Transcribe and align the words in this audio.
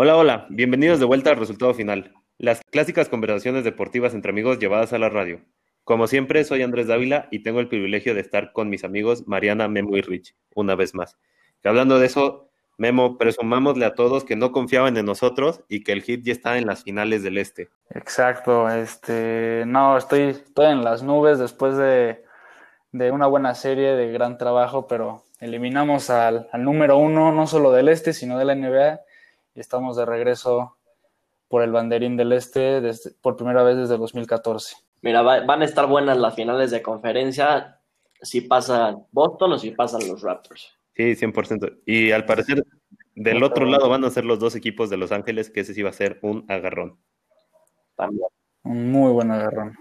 Hola, 0.00 0.16
hola, 0.16 0.46
bienvenidos 0.48 1.00
de 1.00 1.06
vuelta 1.06 1.30
al 1.30 1.38
resultado 1.38 1.74
final. 1.74 2.14
Las 2.38 2.60
clásicas 2.70 3.08
conversaciones 3.08 3.64
deportivas 3.64 4.14
entre 4.14 4.30
amigos 4.30 4.60
llevadas 4.60 4.92
a 4.92 4.98
la 5.00 5.08
radio. 5.08 5.40
Como 5.82 6.06
siempre, 6.06 6.44
soy 6.44 6.62
Andrés 6.62 6.86
Dávila 6.86 7.26
y 7.32 7.42
tengo 7.42 7.58
el 7.58 7.66
privilegio 7.66 8.14
de 8.14 8.20
estar 8.20 8.52
con 8.52 8.68
mis 8.68 8.84
amigos 8.84 9.26
Mariana, 9.26 9.66
Memo 9.66 9.96
y 9.96 10.02
Rich, 10.02 10.36
una 10.54 10.76
vez 10.76 10.94
más. 10.94 11.18
Que 11.60 11.68
hablando 11.68 11.98
de 11.98 12.06
eso, 12.06 12.48
Memo, 12.76 13.18
presumámosle 13.18 13.86
a 13.86 13.94
todos 13.94 14.22
que 14.22 14.36
no 14.36 14.52
confiaban 14.52 14.96
en 14.96 15.04
nosotros 15.04 15.64
y 15.68 15.82
que 15.82 15.90
el 15.90 16.02
hit 16.02 16.24
ya 16.24 16.32
está 16.32 16.58
en 16.58 16.68
las 16.68 16.84
finales 16.84 17.24
del 17.24 17.36
este. 17.36 17.68
Exacto, 17.90 18.70
este, 18.70 19.64
no, 19.66 19.96
estoy, 19.96 20.20
estoy 20.28 20.66
en 20.66 20.84
las 20.84 21.02
nubes 21.02 21.40
después 21.40 21.76
de, 21.76 22.22
de 22.92 23.10
una 23.10 23.26
buena 23.26 23.56
serie, 23.56 23.96
de 23.96 24.12
gran 24.12 24.38
trabajo, 24.38 24.86
pero 24.86 25.24
eliminamos 25.40 26.08
al, 26.08 26.48
al 26.52 26.62
número 26.62 26.98
uno, 26.98 27.32
no 27.32 27.48
solo 27.48 27.72
del 27.72 27.88
este, 27.88 28.12
sino 28.12 28.38
de 28.38 28.44
la 28.44 28.54
NBA, 28.54 29.00
y 29.58 29.60
estamos 29.60 29.96
de 29.96 30.06
regreso 30.06 30.76
por 31.48 31.62
el 31.62 31.72
banderín 31.72 32.16
del 32.16 32.32
este 32.32 32.80
desde, 32.80 33.10
por 33.20 33.34
primera 33.34 33.64
vez 33.64 33.76
desde 33.76 33.98
2014. 33.98 34.76
Mira, 35.02 35.22
va, 35.22 35.40
van 35.40 35.62
a 35.62 35.64
estar 35.64 35.88
buenas 35.88 36.16
las 36.16 36.36
finales 36.36 36.70
de 36.70 36.80
conferencia 36.80 37.80
si 38.22 38.42
pasan 38.42 39.04
Boston 39.10 39.54
o 39.54 39.58
si 39.58 39.72
pasan 39.72 40.06
los 40.06 40.22
Raptors. 40.22 40.78
Sí, 40.94 41.16
100%. 41.16 41.80
Y 41.86 42.12
al 42.12 42.24
parecer, 42.24 42.64
del 43.16 43.42
otro 43.42 43.66
lado 43.66 43.88
van 43.88 44.04
a 44.04 44.10
ser 44.10 44.24
los 44.24 44.38
dos 44.38 44.54
equipos 44.54 44.90
de 44.90 44.96
Los 44.96 45.10
Ángeles, 45.10 45.50
que 45.50 45.60
ese 45.60 45.74
sí 45.74 45.82
va 45.82 45.90
a 45.90 45.92
ser 45.92 46.20
un 46.22 46.44
agarrón. 46.48 46.96
También. 47.96 48.28
Un 48.62 48.92
muy 48.92 49.10
buen 49.10 49.32
agarrón. 49.32 49.76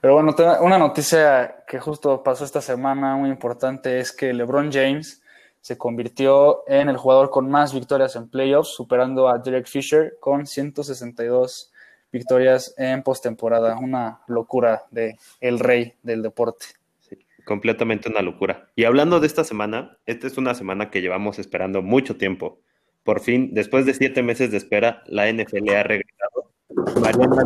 Pero 0.00 0.14
bueno, 0.14 0.36
una 0.60 0.78
noticia 0.78 1.64
que 1.66 1.80
justo 1.80 2.22
pasó 2.22 2.44
esta 2.44 2.60
semana 2.60 3.16
muy 3.16 3.30
importante 3.30 3.98
es 3.98 4.12
que 4.12 4.32
LeBron 4.32 4.70
James 4.70 5.24
se 5.66 5.76
convirtió 5.76 6.62
en 6.68 6.88
el 6.88 6.96
jugador 6.96 7.28
con 7.28 7.50
más 7.50 7.74
victorias 7.74 8.14
en 8.14 8.28
playoffs, 8.28 8.68
superando 8.68 9.28
a 9.28 9.38
Derek 9.38 9.66
Fisher 9.66 10.16
con 10.20 10.46
162 10.46 11.72
victorias 12.12 12.72
en 12.78 13.02
postemporada. 13.02 13.76
Una 13.76 14.20
locura 14.28 14.84
de 14.92 15.18
el 15.40 15.58
rey 15.58 15.94
del 16.04 16.22
deporte 16.22 16.66
completamente 17.44 18.08
una 18.08 18.22
locura. 18.22 18.70
Y 18.76 18.84
hablando 18.84 19.18
de 19.18 19.26
esta 19.26 19.42
semana, 19.42 19.98
esta 20.06 20.28
es 20.28 20.38
una 20.38 20.54
semana 20.54 20.88
que 20.88 21.00
llevamos 21.00 21.40
esperando 21.40 21.82
mucho 21.82 22.16
tiempo. 22.16 22.60
Por 23.02 23.18
fin, 23.18 23.50
después 23.52 23.86
de 23.86 23.94
siete 23.94 24.22
meses 24.22 24.52
de 24.52 24.58
espera, 24.58 25.02
la 25.06 25.28
NFL 25.32 25.68
ha 25.70 25.82
regresado. 25.82 26.52
Mariana 27.00 27.44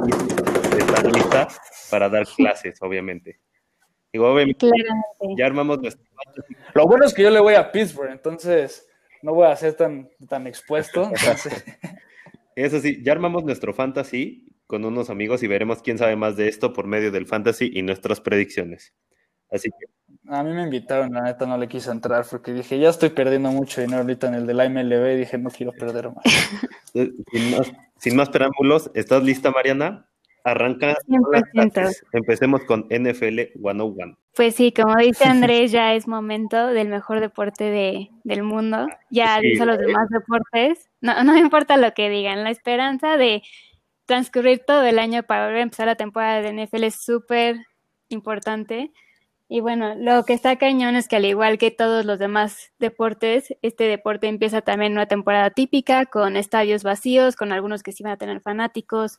está 0.78 1.02
lista 1.08 1.48
para 1.90 2.10
dar 2.10 2.26
clases, 2.26 2.82
obviamente. 2.82 3.40
Digo, 4.12 4.32
obviamente, 4.32 4.66
ya 5.36 5.46
armamos 5.46 5.80
nuestro 5.80 6.04
Lo 6.74 6.86
bueno 6.86 7.04
es 7.04 7.14
que 7.14 7.22
yo 7.22 7.30
le 7.30 7.40
voy 7.40 7.54
a 7.54 7.70
Pittsburgh, 7.70 8.10
entonces 8.10 8.88
no 9.22 9.34
voy 9.34 9.46
a 9.46 9.56
ser 9.56 9.74
tan, 9.74 10.10
tan 10.28 10.46
expuesto. 10.46 11.10
Eso 12.56 12.80
sí, 12.80 13.00
ya 13.02 13.12
armamos 13.12 13.44
nuestro 13.44 13.72
fantasy 13.72 14.46
con 14.66 14.84
unos 14.84 15.10
amigos 15.10 15.42
y 15.42 15.46
veremos 15.46 15.82
quién 15.82 15.98
sabe 15.98 16.16
más 16.16 16.36
de 16.36 16.48
esto 16.48 16.72
por 16.72 16.86
medio 16.86 17.10
del 17.10 17.26
fantasy 17.26 17.70
y 17.72 17.82
nuestras 17.82 18.20
predicciones. 18.20 18.94
Así 19.50 19.68
que. 19.70 19.86
A 20.28 20.44
mí 20.44 20.52
me 20.52 20.62
invitaron, 20.62 21.12
la 21.12 21.22
neta 21.22 21.46
no 21.46 21.58
le 21.58 21.66
quise 21.66 21.90
entrar 21.90 22.24
porque 22.30 22.52
dije, 22.52 22.78
ya 22.78 22.90
estoy 22.90 23.10
perdiendo 23.10 23.50
mucho 23.50 23.80
dinero 23.80 24.02
ahorita 24.02 24.28
en 24.28 24.34
el 24.34 24.46
de 24.46 24.54
la 24.54 24.68
MLB 24.68 25.14
y 25.14 25.16
dije, 25.16 25.38
no 25.38 25.50
quiero 25.50 25.72
perder 25.72 26.10
más. 26.14 27.72
sin, 27.98 28.16
más 28.16 28.28
preámbulos, 28.28 28.90
¿estás 28.94 29.24
lista, 29.24 29.50
Mariana? 29.50 30.09
Arranca. 30.44 30.96
Empecemos 32.12 32.64
con 32.64 32.86
NFL 32.90 33.40
101. 33.60 34.16
Pues 34.34 34.54
sí, 34.54 34.72
como 34.72 34.96
dice 34.96 35.24
Andrés, 35.28 35.72
ya 35.72 35.94
es 35.94 36.06
momento 36.06 36.68
del 36.68 36.88
mejor 36.88 37.20
deporte 37.20 37.64
de, 37.64 38.10
del 38.24 38.42
mundo. 38.42 38.88
Ya 39.10 39.38
sí, 39.40 39.48
dice 39.48 39.66
los 39.66 39.78
demás 39.78 40.08
deportes. 40.08 40.90
No, 41.00 41.22
no 41.24 41.36
importa 41.36 41.76
lo 41.76 41.92
que 41.92 42.08
digan, 42.08 42.44
la 42.44 42.50
esperanza 42.50 43.16
de 43.16 43.42
transcurrir 44.06 44.62
todo 44.66 44.84
el 44.84 44.98
año 44.98 45.22
para 45.22 45.44
volver 45.44 45.60
a 45.60 45.62
empezar 45.62 45.86
la 45.86 45.94
temporada 45.94 46.42
de 46.42 46.64
NFL 46.64 46.84
es 46.84 46.96
súper 46.96 47.56
importante. 48.08 48.92
Y 49.52 49.60
bueno, 49.60 49.96
lo 49.96 50.24
que 50.24 50.32
está 50.32 50.56
cañón 50.56 50.94
es 50.94 51.08
que 51.08 51.16
al 51.16 51.24
igual 51.24 51.58
que 51.58 51.72
todos 51.72 52.04
los 52.04 52.20
demás 52.20 52.72
deportes, 52.78 53.56
este 53.62 53.84
deporte 53.84 54.28
empieza 54.28 54.62
también 54.62 54.92
una 54.92 55.06
temporada 55.06 55.50
típica 55.50 56.06
con 56.06 56.36
estadios 56.36 56.84
vacíos, 56.84 57.34
con 57.34 57.50
algunos 57.50 57.82
que 57.82 57.90
sí 57.90 58.04
van 58.04 58.12
a 58.12 58.16
tener 58.16 58.40
fanáticos. 58.42 59.18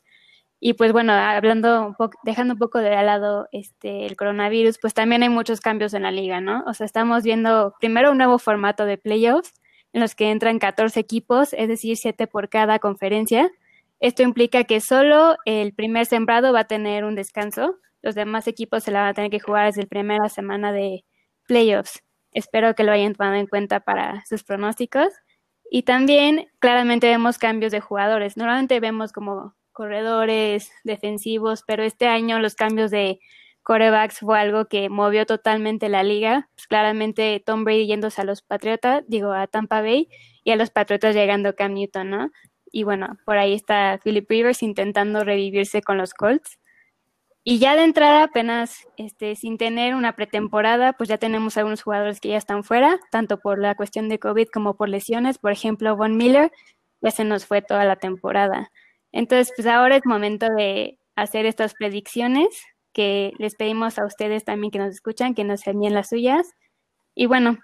Y 0.64 0.74
pues 0.74 0.92
bueno, 0.92 1.12
hablando 1.12 1.86
un 1.86 1.94
poco, 1.94 2.18
dejando 2.22 2.54
un 2.54 2.58
poco 2.58 2.78
de 2.78 2.90
lado 2.90 3.48
este 3.50 4.06
el 4.06 4.16
coronavirus, 4.16 4.78
pues 4.78 4.94
también 4.94 5.22
hay 5.24 5.28
muchos 5.28 5.60
cambios 5.60 5.92
en 5.94 6.02
la 6.04 6.12
liga, 6.12 6.40
¿no? 6.40 6.62
O 6.66 6.74
sea, 6.74 6.86
estamos 6.86 7.24
viendo 7.24 7.74
primero 7.80 8.12
un 8.12 8.18
nuevo 8.18 8.38
formato 8.38 8.84
de 8.86 8.96
playoffs 8.98 9.54
en 9.92 10.00
los 10.00 10.14
que 10.14 10.30
entran 10.30 10.58
14 10.60 11.00
equipos, 11.00 11.52
es 11.52 11.68
decir, 11.68 11.96
7 11.96 12.26
por 12.28 12.48
cada 12.48 12.78
conferencia. 12.78 13.50
Esto 13.98 14.22
implica 14.22 14.64
que 14.64 14.80
solo 14.80 15.36
el 15.46 15.74
primer 15.74 16.06
sembrado 16.06 16.52
va 16.52 16.60
a 16.60 16.64
tener 16.64 17.04
un 17.04 17.16
descanso 17.16 17.78
los 18.02 18.16
demás 18.16 18.48
equipos 18.48 18.82
se 18.82 18.90
la 18.90 19.00
van 19.00 19.08
a 19.10 19.14
tener 19.14 19.30
que 19.30 19.40
jugar 19.40 19.66
desde 19.66 19.82
la 19.82 19.88
primera 19.88 20.28
semana 20.28 20.72
de 20.72 21.04
playoffs. 21.46 22.02
Espero 22.32 22.74
que 22.74 22.82
lo 22.84 22.92
hayan 22.92 23.14
tomado 23.14 23.36
en 23.36 23.46
cuenta 23.46 23.80
para 23.80 24.24
sus 24.26 24.42
pronósticos. 24.42 25.08
Y 25.70 25.84
también 25.84 26.48
claramente 26.58 27.06
vemos 27.06 27.38
cambios 27.38 27.72
de 27.72 27.80
jugadores. 27.80 28.36
Normalmente 28.36 28.80
vemos 28.80 29.12
como 29.12 29.54
corredores 29.72 30.70
defensivos, 30.84 31.64
pero 31.66 31.82
este 31.82 32.06
año 32.06 32.38
los 32.38 32.54
cambios 32.54 32.90
de 32.90 33.20
corebacks 33.62 34.18
fue 34.20 34.38
algo 34.38 34.66
que 34.66 34.88
movió 34.88 35.26
totalmente 35.26 35.88
la 35.88 36.02
liga. 36.02 36.48
Pues 36.54 36.66
claramente 36.66 37.42
Tom 37.44 37.64
Brady 37.64 37.86
yéndose 37.86 38.20
a 38.20 38.24
los 38.24 38.42
Patriotas, 38.42 39.04
digo 39.08 39.32
a 39.32 39.46
Tampa 39.46 39.80
Bay, 39.80 40.08
y 40.44 40.50
a 40.50 40.56
los 40.56 40.70
Patriotas 40.70 41.14
llegando 41.14 41.54
Cam 41.54 41.74
Newton, 41.74 42.10
¿no? 42.10 42.30
Y 42.72 42.84
bueno, 42.84 43.18
por 43.24 43.36
ahí 43.38 43.54
está 43.54 44.00
Philip 44.02 44.28
Rivers 44.28 44.62
intentando 44.62 45.24
revivirse 45.24 45.82
con 45.82 45.98
los 45.98 46.14
Colts. 46.14 46.58
Y 47.44 47.58
ya 47.58 47.74
de 47.76 47.82
entrada, 47.84 48.24
apenas 48.24 48.86
este, 48.96 49.34
sin 49.34 49.58
tener 49.58 49.94
una 49.96 50.14
pretemporada, 50.14 50.92
pues 50.92 51.08
ya 51.08 51.18
tenemos 51.18 51.56
algunos 51.56 51.82
jugadores 51.82 52.20
que 52.20 52.28
ya 52.28 52.36
están 52.38 52.62
fuera, 52.62 53.00
tanto 53.10 53.40
por 53.40 53.58
la 53.58 53.74
cuestión 53.74 54.08
de 54.08 54.20
COVID 54.20 54.46
como 54.52 54.76
por 54.76 54.88
lesiones. 54.88 55.38
Por 55.38 55.50
ejemplo, 55.50 55.96
Von 55.96 56.16
Miller 56.16 56.52
ya 57.00 57.10
se 57.10 57.24
nos 57.24 57.46
fue 57.46 57.60
toda 57.60 57.84
la 57.84 57.96
temporada. 57.96 58.70
Entonces, 59.12 59.52
pues 59.56 59.66
ahora 59.68 59.96
es 59.96 60.06
momento 60.06 60.46
de 60.56 60.98
hacer 61.14 61.46
estas 61.46 61.74
predicciones 61.74 62.48
que 62.92 63.32
les 63.38 63.54
pedimos 63.54 63.98
a 63.98 64.04
ustedes 64.04 64.44
también 64.44 64.70
que 64.70 64.78
nos 64.78 64.94
escuchan, 64.94 65.34
que 65.34 65.44
nos 65.44 65.66
envíen 65.66 65.94
las 65.94 66.08
suyas. 66.08 66.46
Y 67.14 67.26
bueno, 67.26 67.58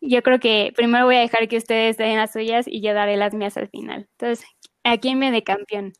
yo 0.00 0.22
creo 0.22 0.38
que 0.40 0.72
primero 0.76 1.06
voy 1.06 1.16
a 1.16 1.20
dejar 1.20 1.48
que 1.48 1.56
ustedes 1.56 1.96
den 1.96 2.16
las 2.16 2.32
suyas 2.32 2.66
y 2.68 2.82
yo 2.82 2.94
daré 2.94 3.16
las 3.16 3.34
mías 3.34 3.56
al 3.56 3.68
final. 3.68 4.08
Entonces, 4.18 4.46
¿a 4.84 4.98
quién 4.98 5.18
me 5.18 5.30
de 5.30 5.42
campeón? 5.42 5.92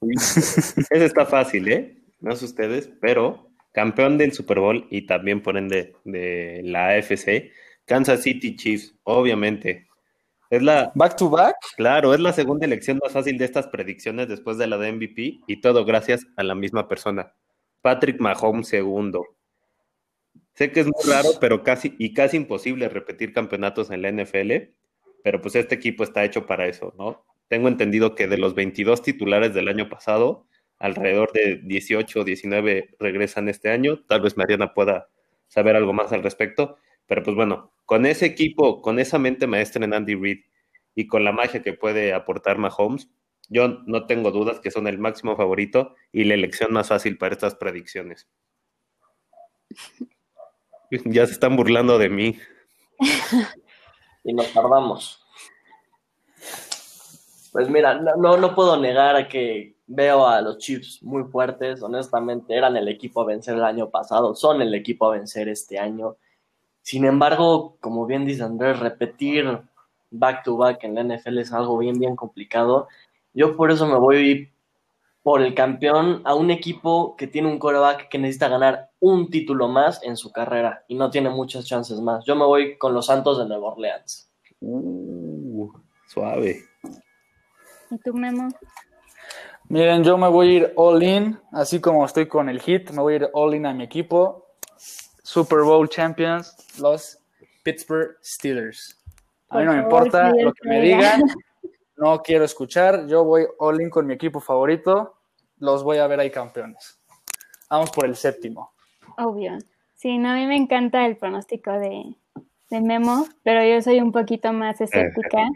Eso 0.00 1.04
está 1.04 1.26
fácil, 1.26 1.68
¿eh? 1.68 2.02
no 2.22 2.34
sé 2.36 2.44
ustedes, 2.46 2.90
pero 3.00 3.50
campeón 3.72 4.16
del 4.16 4.32
Super 4.32 4.60
Bowl 4.60 4.86
y 4.90 5.06
también 5.06 5.42
por 5.42 5.56
ende 5.56 5.94
de 6.04 6.60
la 6.64 6.88
AFC, 6.88 7.50
Kansas 7.84 8.22
City 8.22 8.56
Chiefs, 8.56 8.94
obviamente. 9.02 9.88
Es 10.52 10.62
la 10.62 10.92
back 10.94 11.16
to 11.16 11.30
back. 11.30 11.56
Claro, 11.78 12.12
es 12.12 12.20
la 12.20 12.34
segunda 12.34 12.66
elección 12.66 13.00
más 13.02 13.14
fácil 13.14 13.38
de 13.38 13.46
estas 13.46 13.68
predicciones 13.68 14.28
después 14.28 14.58
de 14.58 14.66
la 14.66 14.76
de 14.76 14.92
MVP 14.92 15.40
y 15.46 15.60
todo 15.62 15.86
gracias 15.86 16.26
a 16.36 16.42
la 16.42 16.54
misma 16.54 16.88
persona, 16.88 17.32
Patrick 17.80 18.20
Mahomes 18.20 18.68
segundo. 18.68 19.24
Sé 20.52 20.70
que 20.70 20.80
es 20.80 20.86
muy 20.86 21.10
raro, 21.10 21.30
pero 21.40 21.62
casi 21.62 21.96
y 21.98 22.12
casi 22.12 22.36
imposible 22.36 22.90
repetir 22.90 23.32
campeonatos 23.32 23.90
en 23.90 24.02
la 24.02 24.12
NFL, 24.12 24.74
pero 25.24 25.40
pues 25.40 25.54
este 25.54 25.74
equipo 25.74 26.04
está 26.04 26.22
hecho 26.22 26.44
para 26.44 26.66
eso, 26.66 26.92
¿no? 26.98 27.24
Tengo 27.48 27.68
entendido 27.68 28.14
que 28.14 28.28
de 28.28 28.36
los 28.36 28.54
22 28.54 29.00
titulares 29.00 29.54
del 29.54 29.68
año 29.68 29.88
pasado, 29.88 30.46
alrededor 30.78 31.32
de 31.32 31.62
18 31.64 32.20
o 32.20 32.24
19 32.24 32.90
regresan 32.98 33.48
este 33.48 33.70
año. 33.70 34.00
Tal 34.06 34.20
vez 34.20 34.36
Mariana 34.36 34.74
pueda 34.74 35.08
saber 35.48 35.76
algo 35.76 35.94
más 35.94 36.12
al 36.12 36.22
respecto. 36.22 36.76
Pero 37.06 37.22
pues 37.22 37.36
bueno, 37.36 37.72
con 37.92 38.06
ese 38.06 38.24
equipo, 38.24 38.80
con 38.80 38.98
esa 38.98 39.18
mente 39.18 39.46
maestra 39.46 39.84
en 39.84 39.92
Andy 39.92 40.14
Reid 40.14 40.38
y 40.94 41.06
con 41.06 41.24
la 41.24 41.32
magia 41.32 41.60
que 41.60 41.74
puede 41.74 42.14
aportar 42.14 42.56
Mahomes, 42.56 43.10
yo 43.50 43.68
no 43.84 44.06
tengo 44.06 44.30
dudas 44.30 44.60
que 44.60 44.70
son 44.70 44.86
el 44.86 44.96
máximo 44.96 45.36
favorito 45.36 45.94
y 46.10 46.24
la 46.24 46.32
elección 46.32 46.72
más 46.72 46.88
fácil 46.88 47.18
para 47.18 47.34
estas 47.34 47.54
predicciones. 47.54 48.26
Ya 51.04 51.26
se 51.26 51.32
están 51.32 51.54
burlando 51.54 51.98
de 51.98 52.08
mí. 52.08 52.38
y 54.24 54.32
nos 54.32 54.50
tardamos. 54.54 55.22
Pues 57.52 57.68
mira, 57.68 57.94
no, 57.94 58.38
no 58.38 58.54
puedo 58.54 58.78
negar 58.78 59.28
que 59.28 59.76
Veo 59.86 60.26
a 60.26 60.40
los 60.40 60.56
Chiefs 60.56 61.02
muy 61.02 61.24
fuertes, 61.24 61.82
honestamente, 61.82 62.54
eran 62.54 62.74
el 62.78 62.88
equipo 62.88 63.20
a 63.20 63.26
vencer 63.26 63.54
el 63.54 63.64
año 63.64 63.90
pasado, 63.90 64.34
son 64.34 64.62
el 64.62 64.74
equipo 64.74 65.06
a 65.06 65.16
vencer 65.16 65.50
este 65.50 65.78
año. 65.78 66.16
Sin 66.82 67.04
embargo, 67.04 67.76
como 67.80 68.06
bien 68.06 68.24
dice 68.24 68.42
Andrés, 68.42 68.78
repetir 68.80 69.62
back 70.10 70.44
to 70.44 70.56
back 70.56 70.84
en 70.84 70.94
la 70.94 71.02
NFL 71.02 71.38
es 71.38 71.52
algo 71.52 71.78
bien, 71.78 71.98
bien 71.98 72.16
complicado. 72.16 72.88
Yo 73.34 73.56
por 73.56 73.70
eso 73.70 73.86
me 73.86 73.96
voy 73.96 74.50
por 75.22 75.40
el 75.40 75.54
campeón 75.54 76.20
a 76.24 76.34
un 76.34 76.50
equipo 76.50 77.16
que 77.16 77.26
tiene 77.26 77.48
un 77.48 77.58
coreback 77.58 78.08
que 78.08 78.18
necesita 78.18 78.48
ganar 78.48 78.90
un 78.98 79.30
título 79.30 79.68
más 79.68 80.02
en 80.02 80.16
su 80.16 80.32
carrera 80.32 80.84
y 80.88 80.96
no 80.96 81.10
tiene 81.10 81.30
muchas 81.30 81.64
chances 81.64 82.00
más. 82.00 82.24
Yo 82.24 82.34
me 82.34 82.44
voy 82.44 82.76
con 82.76 82.92
los 82.92 83.06
Santos 83.06 83.38
de 83.38 83.46
Nueva 83.46 83.68
Orleans. 83.68 84.30
Uh, 84.60 85.70
suave. 86.08 86.64
¿Y 87.90 87.98
tú, 87.98 88.12
Memo? 88.14 88.48
Miren, 89.68 90.02
yo 90.02 90.18
me 90.18 90.28
voy 90.28 90.48
a 90.48 90.52
ir 90.52 90.72
all 90.76 91.02
in, 91.02 91.38
así 91.52 91.80
como 91.80 92.04
estoy 92.04 92.26
con 92.26 92.48
el 92.48 92.60
hit, 92.60 92.90
me 92.90 93.00
voy 93.00 93.14
a 93.14 93.16
ir 93.16 93.30
all 93.32 93.54
in 93.54 93.66
a 93.66 93.72
mi 93.72 93.84
equipo. 93.84 94.46
Super 95.32 95.62
Bowl 95.62 95.88
Champions, 95.88 96.54
los 96.78 97.18
Pittsburgh 97.62 98.18
Steelers. 98.22 99.02
A 99.48 99.60
mí 99.60 99.64
no 99.64 99.72
me 99.72 99.78
importa 99.78 100.30
lo 100.30 100.52
que 100.52 100.68
me 100.68 100.82
digan, 100.82 101.22
no 101.96 102.20
quiero 102.22 102.44
escuchar, 102.44 103.06
yo 103.06 103.24
voy 103.24 103.46
all 103.58 103.80
in 103.80 103.88
con 103.88 104.06
mi 104.06 104.12
equipo 104.12 104.40
favorito, 104.40 105.14
los 105.56 105.82
voy 105.82 105.96
a 105.96 106.06
ver 106.06 106.20
ahí 106.20 106.30
campeones. 106.30 107.00
Vamos 107.70 107.90
por 107.92 108.04
el 108.04 108.14
séptimo. 108.14 108.72
Obvio. 109.16 109.56
Sí, 109.94 110.18
no, 110.18 110.32
a 110.32 110.34
mí 110.34 110.46
me 110.46 110.56
encanta 110.56 111.06
el 111.06 111.16
pronóstico 111.16 111.72
de, 111.72 112.14
de 112.68 112.80
Memo, 112.82 113.26
pero 113.42 113.64
yo 113.64 113.80
soy 113.80 114.02
un 114.02 114.12
poquito 114.12 114.52
más 114.52 114.82
escéptica 114.82 115.48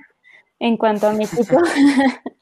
en 0.58 0.76
cuanto 0.76 1.06
a 1.06 1.12
mi 1.12 1.24
equipo. 1.24 1.56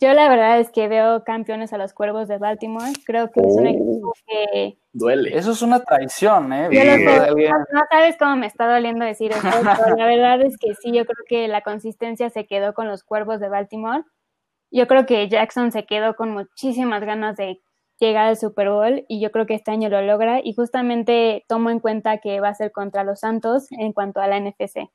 yo 0.00 0.12
la 0.12 0.28
verdad 0.28 0.60
es 0.60 0.70
que 0.70 0.88
veo 0.88 1.24
campeones 1.24 1.72
a 1.72 1.78
los 1.78 1.92
Cuervos 1.92 2.28
de 2.28 2.38
Baltimore. 2.38 2.92
Creo 3.04 3.30
que 3.30 3.40
es 3.40 3.56
un 3.56 3.66
equipo 3.66 4.12
que... 4.26 4.78
Duele. 4.92 5.36
Eso 5.36 5.52
es 5.52 5.62
una 5.62 5.80
traición, 5.80 6.52
¿eh? 6.52 6.68
Yo 6.70 6.84
lo 6.84 6.96
Bien, 6.96 7.24
sé, 7.24 7.34
bien. 7.34 7.52
no, 7.52 7.80
no 7.80 7.86
sabes 7.90 8.16
cómo 8.18 8.36
me 8.36 8.46
está 8.46 8.72
doliendo 8.72 9.04
decir 9.04 9.32
eso, 9.32 9.42
pero 9.52 9.96
la 9.96 10.06
verdad 10.06 10.40
es 10.42 10.56
que 10.58 10.74
sí, 10.74 10.92
yo 10.92 11.04
creo 11.04 11.24
que 11.28 11.48
la 11.48 11.60
consistencia 11.62 12.30
se 12.30 12.46
quedó 12.46 12.72
con 12.72 12.88
los 12.88 13.02
Cuervos 13.04 13.40
de 13.40 13.48
Baltimore. 13.48 14.04
Yo 14.70 14.86
creo 14.86 15.06
que 15.06 15.28
Jackson 15.28 15.70
se 15.72 15.84
quedó 15.84 16.16
con 16.16 16.30
muchísimas 16.30 17.02
ganas 17.04 17.36
de 17.36 17.60
llegar 17.98 18.26
al 18.26 18.36
Super 18.36 18.70
Bowl 18.70 19.04
y 19.08 19.20
yo 19.20 19.30
creo 19.30 19.46
que 19.46 19.54
este 19.54 19.70
año 19.70 19.88
lo 19.88 20.02
logra 20.02 20.40
y 20.42 20.54
justamente 20.54 21.44
tomo 21.48 21.70
en 21.70 21.80
cuenta 21.80 22.18
que 22.18 22.40
va 22.40 22.48
a 22.48 22.54
ser 22.54 22.72
contra 22.72 23.04
los 23.04 23.20
Santos 23.20 23.66
en 23.70 23.92
cuanto 23.92 24.20
a 24.20 24.26
la 24.26 24.38
NFC. 24.38 24.90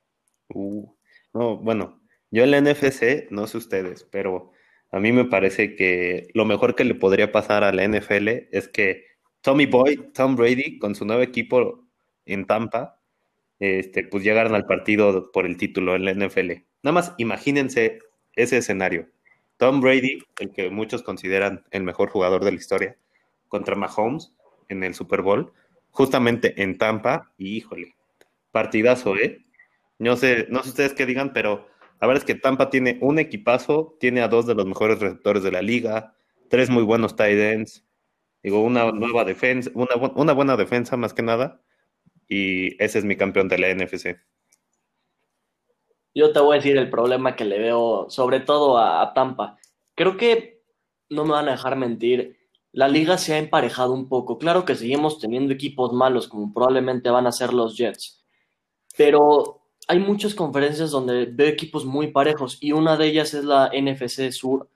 Uh, 0.53 0.85
no, 1.33 1.57
bueno, 1.57 2.00
yo 2.31 2.43
en 2.43 2.51
la 2.51 2.61
NFC, 2.61 3.29
no 3.29 3.45
sé 3.47 3.57
ustedes, 3.57 4.03
pero 4.05 4.51
a 4.91 4.99
mí 4.99 5.11
me 5.11 5.25
parece 5.25 5.75
que 5.75 6.29
lo 6.33 6.45
mejor 6.45 6.75
que 6.75 6.85
le 6.85 6.95
podría 6.95 7.31
pasar 7.31 7.63
a 7.63 7.71
la 7.71 7.87
NFL 7.87 8.47
es 8.51 8.67
que 8.67 9.05
Tommy 9.41 9.65
Boy, 9.65 10.11
Tom 10.13 10.35
Brady, 10.35 10.79
con 10.79 10.95
su 10.95 11.05
nuevo 11.05 11.21
equipo 11.21 11.85
en 12.25 12.45
Tampa, 12.45 12.99
este, 13.59 14.05
pues 14.05 14.23
llegaran 14.23 14.55
al 14.55 14.65
partido 14.65 15.31
por 15.31 15.45
el 15.45 15.57
título 15.57 15.95
en 15.95 16.05
la 16.05 16.13
NFL. 16.13 16.51
Nada 16.83 16.93
más 16.93 17.13
imagínense 17.17 17.99
ese 18.35 18.57
escenario. 18.57 19.09
Tom 19.57 19.81
Brady, 19.81 20.19
el 20.39 20.51
que 20.51 20.69
muchos 20.69 21.03
consideran 21.03 21.65
el 21.71 21.83
mejor 21.83 22.09
jugador 22.09 22.43
de 22.43 22.51
la 22.51 22.57
historia, 22.57 22.97
contra 23.47 23.75
Mahomes 23.75 24.33
en 24.69 24.83
el 24.83 24.95
Super 24.95 25.21
Bowl, 25.21 25.53
justamente 25.91 26.61
en 26.63 26.77
Tampa, 26.77 27.33
y 27.37 27.57
híjole, 27.57 27.95
partidazo, 28.51 29.15
¿eh? 29.17 29.45
No 29.99 30.15
sé, 30.15 30.47
no 30.49 30.63
sé 30.63 30.69
ustedes 30.69 30.93
qué 30.93 31.05
digan, 31.05 31.33
pero 31.33 31.67
la 32.01 32.07
verdad 32.07 32.23
es 32.23 32.25
que 32.25 32.35
Tampa 32.39 32.69
tiene 32.69 32.97
un 33.01 33.19
equipazo, 33.19 33.95
tiene 33.99 34.21
a 34.21 34.27
dos 34.27 34.45
de 34.47 34.55
los 34.55 34.65
mejores 34.65 34.99
receptores 34.99 35.43
de 35.43 35.51
la 35.51 35.61
liga, 35.61 36.15
tres 36.49 36.69
muy 36.69 36.83
buenos 36.83 37.15
tight 37.15 37.37
ends, 37.39 37.85
digo, 38.43 38.61
una 38.63 38.91
nueva 38.91 39.23
defensa, 39.25 39.71
una, 39.75 39.95
bu- 39.95 40.13
una 40.15 40.33
buena 40.33 40.57
defensa 40.57 40.97
más 40.97 41.13
que 41.13 41.21
nada, 41.23 41.61
y 42.27 42.81
ese 42.83 42.99
es 42.99 43.05
mi 43.05 43.15
campeón 43.17 43.47
de 43.49 43.57
la 43.59 43.69
NFC. 43.69 44.17
Yo 46.13 46.33
te 46.33 46.39
voy 46.39 46.55
a 46.55 46.59
decir 46.59 46.77
el 46.77 46.89
problema 46.89 47.35
que 47.35 47.45
le 47.45 47.59
veo, 47.59 48.09
sobre 48.09 48.41
todo 48.41 48.77
a 48.77 49.13
Tampa. 49.13 49.57
Creo 49.95 50.17
que 50.17 50.61
no 51.09 51.23
me 51.25 51.31
van 51.31 51.47
a 51.47 51.51
dejar 51.51 51.75
mentir. 51.77 52.37
La 52.73 52.87
liga 52.87 53.17
se 53.17 53.33
ha 53.33 53.37
emparejado 53.37 53.93
un 53.93 54.09
poco. 54.09 54.37
Claro 54.37 54.65
que 54.65 54.75
seguimos 54.75 55.19
teniendo 55.19 55.53
equipos 55.53 55.93
malos, 55.93 56.27
como 56.27 56.53
probablemente 56.53 57.09
van 57.09 57.27
a 57.27 57.31
ser 57.31 57.53
los 57.53 57.77
Jets. 57.77 58.25
Pero 58.97 59.60
hay 59.91 59.99
muchas 59.99 60.33
conferencias 60.33 60.89
donde 60.89 61.25
veo 61.25 61.49
equipos 61.49 61.83
muy 61.83 62.13
parejos 62.13 62.57
y 62.61 62.71
una 62.71 62.95
de 62.95 63.07
ellas 63.07 63.33
es 63.33 63.43
la 63.43 63.69
NFC 63.73 64.31
Sur, 64.31 64.69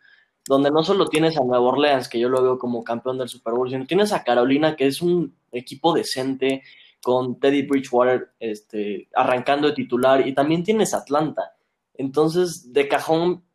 donde 0.45 0.69
no 0.69 0.83
solo 0.83 1.07
tienes 1.07 1.37
a 1.37 1.43
Nueva 1.45 1.63
Orleans, 1.63 2.09
que 2.09 2.19
yo 2.19 2.27
lo 2.27 2.43
veo 2.43 2.57
como 2.57 2.83
campeón 2.83 3.17
del 3.17 3.29
Super 3.29 3.53
Bowl, 3.53 3.69
sino 3.69 3.85
tienes 3.85 4.11
a 4.11 4.25
Carolina, 4.25 4.75
que 4.75 4.87
es 4.87 5.01
un 5.01 5.33
equipo 5.53 5.93
decente, 5.93 6.63
con 7.01 7.39
Teddy 7.39 7.61
Bridgewater 7.61 8.33
este, 8.41 9.07
arrancando 9.15 9.69
de 9.69 9.73
titular, 9.75 10.27
y 10.27 10.33
también 10.33 10.65
tienes 10.65 10.93
Atlanta. 10.93 11.53
Entonces, 11.93 12.73
de 12.73 12.89
cajón, 12.89 13.45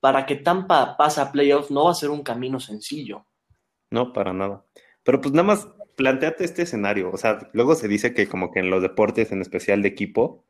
para 0.00 0.26
que 0.26 0.36
Tampa 0.36 0.98
pase 0.98 1.22
a 1.22 1.32
playoffs 1.32 1.70
no 1.70 1.84
va 1.84 1.92
a 1.92 1.94
ser 1.94 2.10
un 2.10 2.22
camino 2.22 2.60
sencillo. 2.60 3.24
No, 3.90 4.12
para 4.12 4.34
nada. 4.34 4.62
Pero 5.04 5.22
pues 5.22 5.32
nada 5.32 5.44
más 5.44 5.68
planteate 5.96 6.44
este 6.44 6.62
escenario. 6.64 7.10
O 7.10 7.16
sea, 7.16 7.48
luego 7.54 7.74
se 7.76 7.88
dice 7.88 8.12
que 8.12 8.28
como 8.28 8.50
que 8.50 8.60
en 8.60 8.68
los 8.68 8.82
deportes, 8.82 9.32
en 9.32 9.40
especial 9.40 9.80
de 9.80 9.88
equipo, 9.88 10.44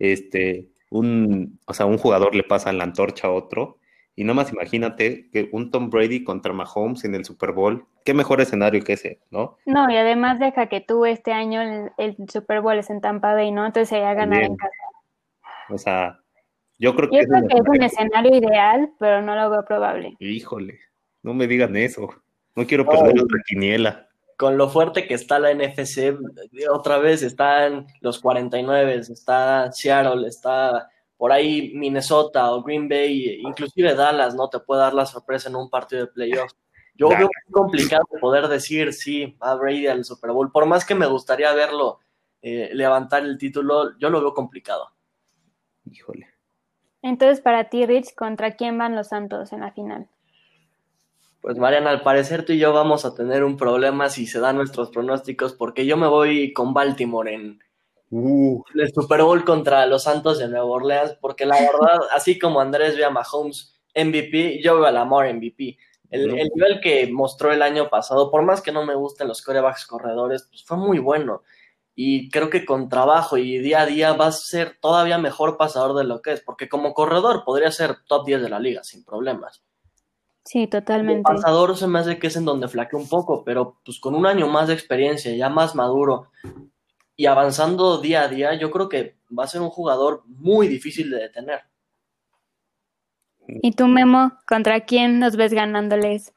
este, 0.00 0.66
un, 0.90 1.60
o 1.66 1.72
sea, 1.74 1.86
un 1.86 1.98
jugador 1.98 2.34
le 2.34 2.42
pasa 2.42 2.72
la 2.72 2.82
antorcha 2.84 3.28
a 3.28 3.30
otro. 3.30 3.76
Y 4.16 4.24
nada 4.24 4.34
más 4.34 4.52
imagínate 4.52 5.30
que 5.30 5.48
un 5.52 5.70
Tom 5.70 5.88
Brady 5.88 6.24
contra 6.24 6.52
Mahomes 6.52 7.04
en 7.04 7.14
el 7.14 7.24
Super 7.24 7.52
Bowl. 7.52 7.86
Qué 8.04 8.12
mejor 8.12 8.40
escenario 8.40 8.82
que 8.82 8.94
ese, 8.94 9.20
¿no? 9.30 9.56
No, 9.64 9.88
y 9.90 9.96
además 9.96 10.38
deja 10.40 10.66
que 10.66 10.80
tú 10.80 11.06
este 11.06 11.32
año 11.32 11.62
el, 11.62 11.90
el 11.96 12.16
Super 12.28 12.60
Bowl 12.60 12.76
es 12.78 12.90
en 12.90 13.00
Tampa 13.00 13.32
Bay, 13.34 13.52
¿no? 13.52 13.64
Entonces 13.64 13.88
sería 13.88 14.12
ganar 14.12 14.42
en 14.42 14.56
También. 14.56 14.56
casa. 14.56 15.72
O 15.72 15.78
sea, 15.78 16.20
yo 16.78 16.94
creo 16.96 17.08
que 17.08 17.16
Yo 17.16 17.22
es 17.22 17.28
creo 17.28 17.40
un 17.42 17.48
que 17.48 17.54
es 17.54 17.60
un 17.60 17.82
escenario- 17.82 17.86
escenario 17.86 18.36
ideal, 18.36 18.90
pero 18.98 19.22
no 19.22 19.34
lo 19.36 19.48
veo 19.50 19.64
probable. 19.64 20.16
Híjole, 20.18 20.80
no 21.22 21.32
me 21.32 21.46
digan 21.46 21.76
eso. 21.76 22.08
No 22.56 22.66
quiero 22.66 22.84
perder 22.84 23.12
Ay. 23.16 23.22
otra 23.22 23.38
quiniela. 23.46 24.08
Con 24.40 24.56
lo 24.56 24.70
fuerte 24.70 25.06
que 25.06 25.12
está 25.12 25.38
la 25.38 25.52
NFC, 25.52 26.16
otra 26.70 26.96
vez 26.96 27.22
están 27.22 27.86
los 28.00 28.20
49, 28.20 28.94
está 28.94 29.70
Seattle, 29.70 30.26
está 30.26 30.88
por 31.18 31.30
ahí 31.30 31.72
Minnesota 31.74 32.50
o 32.50 32.62
Green 32.62 32.88
Bay, 32.88 33.42
inclusive 33.42 33.94
Dallas, 33.94 34.34
¿no? 34.34 34.48
Te 34.48 34.58
puede 34.58 34.80
dar 34.80 34.94
la 34.94 35.04
sorpresa 35.04 35.50
en 35.50 35.56
un 35.56 35.68
partido 35.68 36.06
de 36.06 36.12
playoffs. 36.12 36.56
Yo 36.94 37.10
veo 37.10 37.18
muy 37.18 37.52
complicado 37.52 38.06
poder 38.18 38.48
decir 38.48 38.94
sí, 38.94 39.36
va 39.42 39.54
Brady 39.56 39.88
al 39.88 40.06
Super 40.06 40.30
Bowl. 40.30 40.50
Por 40.50 40.64
más 40.64 40.86
que 40.86 40.94
me 40.94 41.04
gustaría 41.04 41.52
verlo 41.52 41.98
eh, 42.40 42.70
levantar 42.72 43.22
el 43.22 43.36
título, 43.36 43.98
yo 43.98 44.08
lo 44.08 44.22
veo 44.22 44.32
complicado. 44.32 44.88
Híjole. 45.84 46.28
Entonces, 47.02 47.42
para 47.42 47.68
ti, 47.68 47.84
Rich, 47.84 48.14
¿contra 48.14 48.56
quién 48.56 48.78
van 48.78 48.96
los 48.96 49.08
Santos 49.08 49.52
en 49.52 49.60
la 49.60 49.72
final? 49.72 50.08
Pues 51.40 51.56
Mariana, 51.56 51.90
al 51.90 52.02
parecer 52.02 52.44
tú 52.44 52.52
y 52.52 52.58
yo 52.58 52.72
vamos 52.72 53.04
a 53.04 53.14
tener 53.14 53.44
un 53.44 53.56
problema 53.56 54.08
si 54.10 54.26
se 54.26 54.40
dan 54.40 54.56
nuestros 54.56 54.90
pronósticos, 54.90 55.54
porque 55.54 55.86
yo 55.86 55.96
me 55.96 56.06
voy 56.06 56.52
con 56.52 56.74
Baltimore 56.74 57.32
en, 57.32 57.60
Uh, 58.12 58.64
el 58.74 58.92
Super 58.92 59.22
Bowl 59.22 59.44
contra 59.44 59.86
los 59.86 60.02
Santos 60.02 60.40
de 60.40 60.48
Nueva 60.48 60.66
Orleans, 60.66 61.16
porque 61.20 61.46
la 61.46 61.54
verdad, 61.54 62.00
así 62.14 62.38
como 62.38 62.60
Andrés 62.60 62.96
ve 62.96 63.04
a 63.04 63.10
Mahomes 63.10 63.72
MVP, 63.94 64.60
yo 64.62 64.76
veo 64.76 64.86
a 64.86 64.90
Lamar 64.90 65.32
MVP. 65.32 65.78
El, 66.10 66.36
el 66.36 66.48
nivel 66.52 66.80
que 66.80 67.08
mostró 67.12 67.52
el 67.52 67.62
año 67.62 67.88
pasado, 67.88 68.32
por 68.32 68.42
más 68.42 68.60
que 68.62 68.72
no 68.72 68.84
me 68.84 68.96
gusten 68.96 69.28
los 69.28 69.42
corebacks 69.42 69.86
corredores, 69.86 70.48
pues 70.50 70.64
fue 70.64 70.76
muy 70.76 70.98
bueno. 70.98 71.42
Y 71.94 72.30
creo 72.30 72.50
que 72.50 72.64
con 72.64 72.88
trabajo 72.88 73.36
y 73.36 73.58
día 73.58 73.82
a 73.82 73.86
día 73.86 74.12
va 74.14 74.26
a 74.26 74.32
ser 74.32 74.76
todavía 74.80 75.18
mejor 75.18 75.56
pasador 75.56 75.96
de 75.96 76.04
lo 76.04 76.20
que 76.20 76.32
es, 76.32 76.40
porque 76.40 76.68
como 76.68 76.94
corredor 76.94 77.44
podría 77.44 77.70
ser 77.70 77.98
top 78.08 78.26
10 78.26 78.42
de 78.42 78.48
la 78.48 78.58
liga 78.58 78.82
sin 78.82 79.04
problemas. 79.04 79.62
Sí, 80.44 80.66
totalmente. 80.66 81.22
pasador 81.22 81.76
se 81.76 81.86
me 81.86 81.98
hace 81.98 82.18
que 82.18 82.28
es 82.28 82.36
en 82.36 82.44
donde 82.44 82.68
flaquea 82.68 82.98
un 82.98 83.08
poco, 83.08 83.44
pero 83.44 83.78
pues 83.84 84.00
con 84.00 84.14
un 84.14 84.26
año 84.26 84.48
más 84.48 84.68
de 84.68 84.74
experiencia, 84.74 85.34
ya 85.34 85.48
más 85.48 85.74
maduro 85.74 86.28
y 87.16 87.26
avanzando 87.26 88.00
día 88.00 88.22
a 88.22 88.28
día, 88.28 88.54
yo 88.54 88.70
creo 88.70 88.88
que 88.88 89.18
va 89.38 89.44
a 89.44 89.48
ser 89.48 89.60
un 89.60 89.68
jugador 89.68 90.22
muy 90.26 90.68
difícil 90.68 91.10
de 91.10 91.18
detener. 91.18 91.60
¿Y 93.46 93.72
tú, 93.72 93.86
Memo, 93.86 94.32
contra 94.46 94.80
quién 94.80 95.18
nos 95.18 95.36
ves 95.36 95.52
ganándoles? 95.52 96.32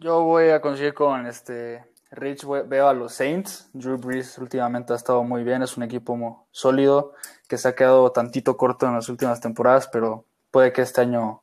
Yo 0.00 0.24
voy 0.24 0.48
a 0.48 0.60
conseguir 0.60 0.94
con 0.94 1.26
este 1.26 1.84
Rich, 2.10 2.44
veo 2.44 2.88
a 2.88 2.94
los 2.94 3.12
Saints. 3.12 3.70
Drew 3.72 3.98
Brees 3.98 4.36
últimamente 4.38 4.92
ha 4.92 4.96
estado 4.96 5.22
muy 5.22 5.44
bien, 5.44 5.62
es 5.62 5.76
un 5.76 5.84
equipo 5.84 6.16
muy 6.16 6.32
sólido 6.50 7.14
que 7.46 7.56
se 7.56 7.68
ha 7.68 7.76
quedado 7.76 8.10
tantito 8.10 8.56
corto 8.56 8.86
en 8.86 8.94
las 8.94 9.08
últimas 9.08 9.40
temporadas, 9.40 9.88
pero 9.92 10.24
puede 10.50 10.72
que 10.72 10.82
este 10.82 11.02
año 11.02 11.42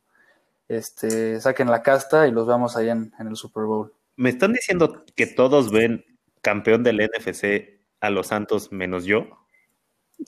este, 0.67 1.39
saquen 1.39 1.69
la 1.69 1.83
casta 1.83 2.27
y 2.27 2.31
los 2.31 2.47
veamos 2.47 2.75
ahí 2.75 2.89
en, 2.89 3.13
en 3.19 3.27
el 3.27 3.35
Super 3.35 3.63
Bowl. 3.63 3.93
me 4.15 4.29
están 4.29 4.53
diciendo 4.53 5.05
que 5.15 5.27
todos 5.27 5.71
ven 5.71 6.05
campeón 6.41 6.83
del 6.83 6.97
NFC 6.97 7.79
a 7.99 8.09
los 8.09 8.27
Santos 8.27 8.71
menos 8.71 9.05
yo. 9.05 9.27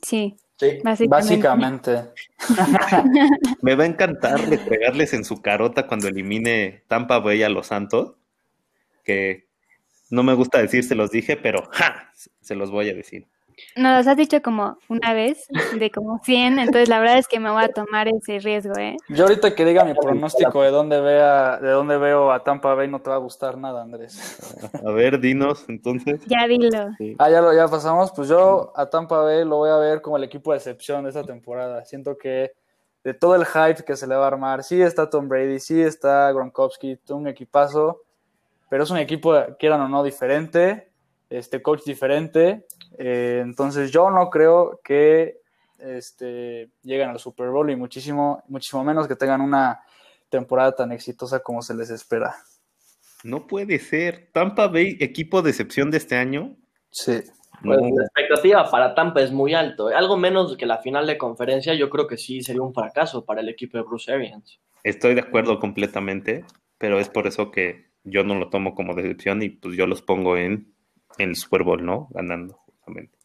Sí, 0.01 0.37
Sí, 0.59 0.77
básicamente. 0.83 1.09
Básicamente, 1.09 2.11
Me 3.61 3.75
va 3.75 3.85
a 3.85 3.87
encantar 3.87 4.41
regarles 4.67 5.13
en 5.13 5.23
su 5.23 5.41
carota 5.41 5.87
cuando 5.87 6.09
elimine 6.09 6.83
Tampa 6.89 7.19
Bay 7.19 7.43
a 7.43 7.49
los 7.49 7.67
Santos, 7.67 8.15
que 9.05 9.47
no 10.09 10.21
me 10.21 10.33
gusta 10.33 10.59
decir 10.59 10.83
se 10.83 10.95
los 10.95 11.11
dije, 11.11 11.37
pero 11.37 11.69
¡ja! 11.71 12.11
se 12.41 12.55
los 12.55 12.71
voy 12.71 12.89
a 12.89 12.93
decir. 12.93 13.25
Nos 13.75 13.97
los 13.97 14.07
has 14.07 14.17
dicho 14.17 14.41
como 14.41 14.77
una 14.87 15.13
vez, 15.13 15.47
de 15.79 15.91
como 15.91 16.19
100, 16.23 16.59
entonces 16.59 16.89
la 16.89 16.99
verdad 16.99 17.17
es 17.17 17.27
que 17.27 17.39
me 17.39 17.49
voy 17.51 17.63
a 17.63 17.69
tomar 17.69 18.07
ese 18.07 18.39
riesgo, 18.39 18.73
¿eh? 18.77 18.97
yo 19.09 19.23
ahorita 19.23 19.55
que 19.55 19.65
diga 19.65 19.83
mi 19.83 19.93
pronóstico 19.93 20.61
de 20.61 20.69
dónde, 20.69 20.99
vea, 20.99 21.57
de 21.57 21.69
dónde 21.69 21.97
veo 21.97 22.31
a 22.31 22.43
Tampa 22.43 22.73
Bay 22.73 22.87
no 22.87 23.01
te 23.01 23.09
va 23.09 23.15
a 23.15 23.19
gustar 23.19 23.57
nada, 23.57 23.81
Andrés. 23.81 24.39
A 24.85 24.91
ver, 24.91 25.19
dinos 25.19 25.65
entonces. 25.67 26.21
Ya 26.27 26.47
dilo. 26.47 26.89
Ah, 27.17 27.29
ya, 27.29 27.41
lo, 27.41 27.53
ya 27.53 27.67
pasamos. 27.67 28.11
Pues 28.15 28.29
yo 28.29 28.71
a 28.75 28.89
Tampa 28.89 29.21
Bay 29.21 29.45
lo 29.45 29.57
voy 29.57 29.69
a 29.69 29.77
ver 29.77 30.01
como 30.01 30.17
el 30.17 30.23
equipo 30.23 30.51
de 30.51 30.57
excepción 30.57 31.03
de 31.03 31.09
esta 31.09 31.23
temporada. 31.23 31.83
Siento 31.85 32.17
que 32.17 32.51
de 33.03 33.13
todo 33.13 33.35
el 33.35 33.45
hype 33.45 33.83
que 33.83 33.95
se 33.95 34.07
le 34.07 34.15
va 34.15 34.25
a 34.25 34.27
armar. 34.27 34.63
Sí 34.63 34.81
está 34.81 35.09
Tom 35.09 35.27
Brady, 35.27 35.59
sí 35.59 35.81
está 35.81 36.31
Gronkowski, 36.31 36.99
un 37.09 37.27
equipazo, 37.27 38.03
pero 38.69 38.83
es 38.83 38.89
un 38.89 38.97
equipo, 38.97 39.33
quieran 39.57 39.81
o 39.81 39.87
no, 39.87 40.03
diferente, 40.03 40.88
este 41.29 41.61
coach 41.61 41.83
diferente. 41.85 42.65
Eh, 42.97 43.41
entonces 43.43 43.91
yo 43.91 44.09
no 44.09 44.29
creo 44.29 44.79
que 44.83 45.39
este, 45.77 46.71
lleguen 46.83 47.09
al 47.09 47.19
Super 47.19 47.49
Bowl 47.49 47.69
y 47.69 47.75
muchísimo, 47.75 48.43
muchísimo 48.47 48.83
menos 48.83 49.07
que 49.07 49.15
tengan 49.15 49.41
una 49.41 49.81
temporada 50.29 50.75
tan 50.75 50.91
exitosa 50.91 51.39
como 51.39 51.61
se 51.61 51.75
les 51.75 51.89
espera. 51.89 52.35
No 53.23 53.47
puede 53.47 53.79
ser. 53.79 54.29
Tampa 54.31 54.67
Bay, 54.67 54.97
equipo 54.99 55.41
de 55.41 55.49
excepción 55.49 55.91
de 55.91 55.97
este 55.97 56.15
año. 56.15 56.55
Sí. 56.91 57.21
Pues 57.63 57.79
la 57.81 58.03
expectativa 58.05 58.69
para 58.69 58.95
Tampa 58.95 59.21
es 59.21 59.31
muy 59.31 59.53
alto. 59.53 59.87
Algo 59.87 60.17
menos 60.17 60.55
que 60.55 60.65
la 60.65 60.77
final 60.77 61.05
de 61.05 61.17
conferencia, 61.17 61.73
yo 61.73 61.89
creo 61.89 62.07
que 62.07 62.17
sí 62.17 62.41
sería 62.41 62.61
un 62.61 62.73
fracaso 62.73 63.25
para 63.25 63.41
el 63.41 63.49
equipo 63.49 63.77
de 63.77 63.83
Bruce 63.83 64.11
Arians. 64.11 64.59
Estoy 64.83 65.13
de 65.13 65.21
acuerdo 65.21 65.59
completamente, 65.59 66.45
pero 66.77 66.99
es 66.99 67.09
por 67.09 67.27
eso 67.27 67.51
que 67.51 67.89
yo 68.05 68.23
no 68.23 68.35
lo 68.35 68.49
tomo 68.49 68.75
como 68.75 68.95
decepción 68.95 69.41
y 69.43 69.49
pues 69.49 69.75
yo 69.75 69.87
los 69.87 70.01
pongo 70.01 70.37
en, 70.37 70.73
en 71.17 71.29
el 71.29 71.35
Super 71.35 71.63
Bowl, 71.63 71.85
¿no? 71.85 72.07
Ganando, 72.11 72.55
justamente. 72.65 73.17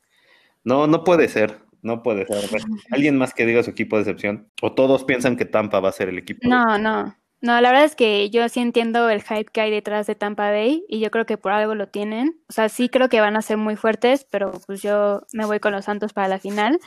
No, 0.65 0.87
no 0.87 1.05
puede 1.05 1.29
ser. 1.29 1.59
No 1.83 2.03
puede 2.03 2.25
ser. 2.27 2.63
¿Alguien 2.91 3.19
más 3.19 3.35
que 3.35 3.45
diga 3.45 3.63
su 3.63 3.71
equipo 3.71 3.97
de 3.97 4.03
excepción? 4.03 4.49
¿O 4.63 4.73
todos 4.73 5.05
piensan 5.05 5.37
que 5.37 5.45
Tampa 5.45 5.81
va 5.81 5.91
a 5.91 5.93
ser 5.93 6.09
el 6.09 6.17
equipo? 6.17 6.49
No, 6.49 6.79
no. 6.79 7.15
No, 7.43 7.61
la 7.61 7.69
verdad 7.69 7.85
es 7.85 7.95
que 7.95 8.31
yo 8.31 8.49
sí 8.49 8.61
entiendo 8.61 9.11
el 9.11 9.23
hype 9.23 9.51
que 9.53 9.61
hay 9.61 9.71
detrás 9.71 10.07
de 10.07 10.15
Tampa 10.15 10.51
Bay 10.51 10.87
y 10.89 10.99
yo 11.01 11.11
creo 11.11 11.27
que 11.27 11.37
por 11.37 11.53
algo 11.53 11.75
lo 11.75 11.89
tienen. 11.89 12.41
O 12.49 12.55
sea, 12.55 12.71
sí 12.71 12.89
creo 12.89 13.11
que 13.11 13.21
van 13.21 13.37
a 13.37 13.43
ser 13.43 13.59
muy 13.59 13.77
fuertes, 13.77 14.27
pero 14.31 14.53
pues 14.67 14.81
yo 14.81 15.27
me 15.35 15.45
voy 15.45 15.61
con 15.61 15.73
los 15.73 15.85
Santos 15.85 16.15
para 16.15 16.27
la 16.27 16.39
final. 16.39 16.81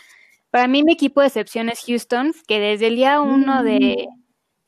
Para 0.50 0.68
mí 0.68 0.82
mi 0.82 0.94
equipo 0.94 1.22
de 1.22 1.28
excepción 1.28 1.70
es 1.70 1.82
Houston, 1.86 2.34
que 2.48 2.60
desde 2.60 2.88
el 2.88 2.96
día 2.96 3.22
uno 3.22 3.62
de, 3.64 3.76
mm 3.80 3.80
de 3.80 4.08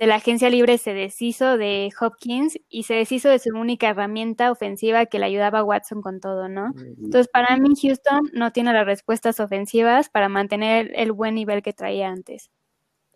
la 0.07 0.15
agencia 0.15 0.49
libre 0.49 0.77
se 0.77 0.93
deshizo 0.93 1.57
de 1.57 1.91
Hopkins 1.99 2.57
y 2.69 2.83
se 2.83 2.93
deshizo 2.93 3.29
de 3.29 3.39
su 3.39 3.49
única 3.49 3.89
herramienta 3.89 4.51
ofensiva 4.51 5.05
que 5.07 5.19
le 5.19 5.25
ayudaba 5.25 5.59
a 5.59 5.63
Watson 5.63 6.01
con 6.01 6.21
todo, 6.21 6.47
¿no? 6.47 6.71
Entonces, 6.77 7.27
para 7.27 7.57
mí, 7.57 7.73
Houston 7.81 8.29
no 8.33 8.51
tiene 8.51 8.71
las 8.71 8.85
respuestas 8.85 9.39
ofensivas 9.39 10.09
para 10.09 10.29
mantener 10.29 10.91
el 10.95 11.11
buen 11.11 11.35
nivel 11.35 11.61
que 11.61 11.73
traía 11.73 12.09
antes. 12.09 12.49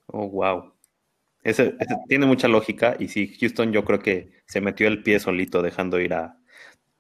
Oh, 0.08 0.28
wow. 0.28 0.74
Ese, 1.44 1.76
tiene 2.08 2.26
mucha 2.26 2.48
lógica 2.48 2.96
y 3.00 3.08
sí, 3.08 3.34
Houston 3.40 3.72
yo 3.72 3.86
creo 3.86 4.00
que 4.00 4.32
se 4.46 4.62
metió 4.62 4.88
el 4.88 5.04
pie 5.04 5.20
solito 5.20 5.62
dejando 5.62 6.00
ir 6.00 6.14
a, 6.14 6.38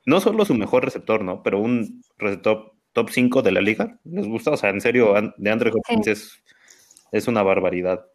no 0.05 0.19
solo 0.21 0.45
su 0.45 0.53
mejor 0.53 0.85
receptor, 0.85 1.23
¿no? 1.23 1.43
Pero 1.43 1.59
un 1.59 2.03
receptor 2.17 2.73
top 2.93 3.09
5 3.09 3.41
de 3.41 3.51
la 3.51 3.61
liga. 3.61 3.99
¿Les 4.05 4.27
gusta? 4.27 4.51
O 4.51 4.57
sea, 4.57 4.69
en 4.69 4.79
serio, 4.79 5.13
de 5.37 5.51
Andre 5.51 5.71
Hopkins 5.73 6.07
es, 6.07 6.43
es 7.11 7.27
una 7.27 7.43
barbaridad. 7.43 8.05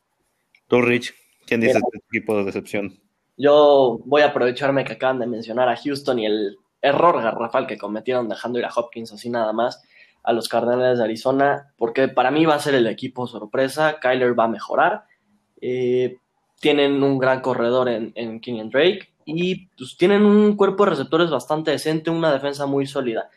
Tú, 0.66 0.80
Rich, 0.80 1.14
¿Quién 1.48 1.62
dice 1.62 1.78
este 1.78 1.98
equipo 2.08 2.36
de 2.36 2.44
decepción? 2.44 3.00
Yo 3.38 4.00
voy 4.04 4.22
a 4.22 4.26
aprovecharme 4.26 4.84
que 4.84 4.92
acaban 4.92 5.18
de 5.18 5.26
mencionar 5.26 5.68
a 5.68 5.76
Houston 5.76 6.18
y 6.18 6.26
el 6.26 6.56
error 6.82 7.22
garrafal 7.22 7.66
que 7.66 7.78
cometieron 7.78 8.28
dejando 8.28 8.58
ir 8.58 8.66
a 8.66 8.72
Hopkins 8.74 9.12
así 9.12 9.30
nada 9.30 9.52
más 9.52 9.82
a 10.22 10.32
los 10.32 10.48
Cardenales 10.48 10.98
de 10.98 11.04
Arizona, 11.04 11.72
porque 11.78 12.08
para 12.08 12.30
mí 12.30 12.44
va 12.44 12.56
a 12.56 12.60
ser 12.60 12.74
el 12.74 12.86
equipo 12.86 13.26
sorpresa. 13.26 13.98
Kyler 13.98 14.38
va 14.38 14.44
a 14.44 14.48
mejorar. 14.48 15.04
Eh, 15.60 16.18
tienen 16.60 17.02
un 17.02 17.18
gran 17.18 17.40
corredor 17.40 17.88
en, 17.88 18.12
en 18.14 18.40
Kenyon 18.40 18.68
Drake 18.68 19.08
y 19.24 19.68
pues, 19.68 19.96
tienen 19.96 20.24
un 20.24 20.54
cuerpo 20.56 20.84
de 20.84 20.90
receptores 20.90 21.30
bastante 21.30 21.70
decente, 21.70 22.10
una 22.10 22.32
defensa 22.32 22.66
muy 22.66 22.86
sólida. 22.86 23.30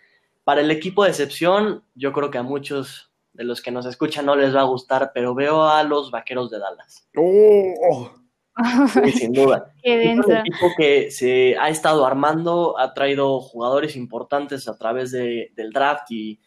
Para 0.43 0.61
el 0.61 0.71
equipo 0.71 1.03
de 1.03 1.11
excepción, 1.11 1.83
yo 1.95 2.11
creo 2.11 2.31
que 2.31 2.39
a 2.39 2.43
muchos 2.43 3.10
de 3.33 3.43
los 3.43 3.61
que 3.61 3.71
nos 3.71 3.85
escuchan 3.85 4.25
no 4.25 4.35
les 4.35 4.55
va 4.55 4.61
a 4.61 4.65
gustar, 4.65 5.11
pero 5.13 5.33
veo 5.33 5.63
a 5.63 5.83
los 5.83 6.11
vaqueros 6.11 6.49
de 6.49 6.59
Dallas. 6.59 7.07
¡Oh! 7.15 8.11
sin 9.13 9.31
duda. 9.31 9.73
es 9.81 10.19
un 10.19 10.31
equipo 10.35 10.67
que 10.77 11.09
se 11.09 11.57
ha 11.57 11.69
estado 11.69 12.05
armando, 12.05 12.77
ha 12.77 12.93
traído 12.93 13.39
jugadores 13.39 13.95
importantes 13.95 14.67
a 14.67 14.77
través 14.77 15.11
de, 15.11 15.51
del 15.55 15.71
draft 15.71 16.11
y 16.11 16.39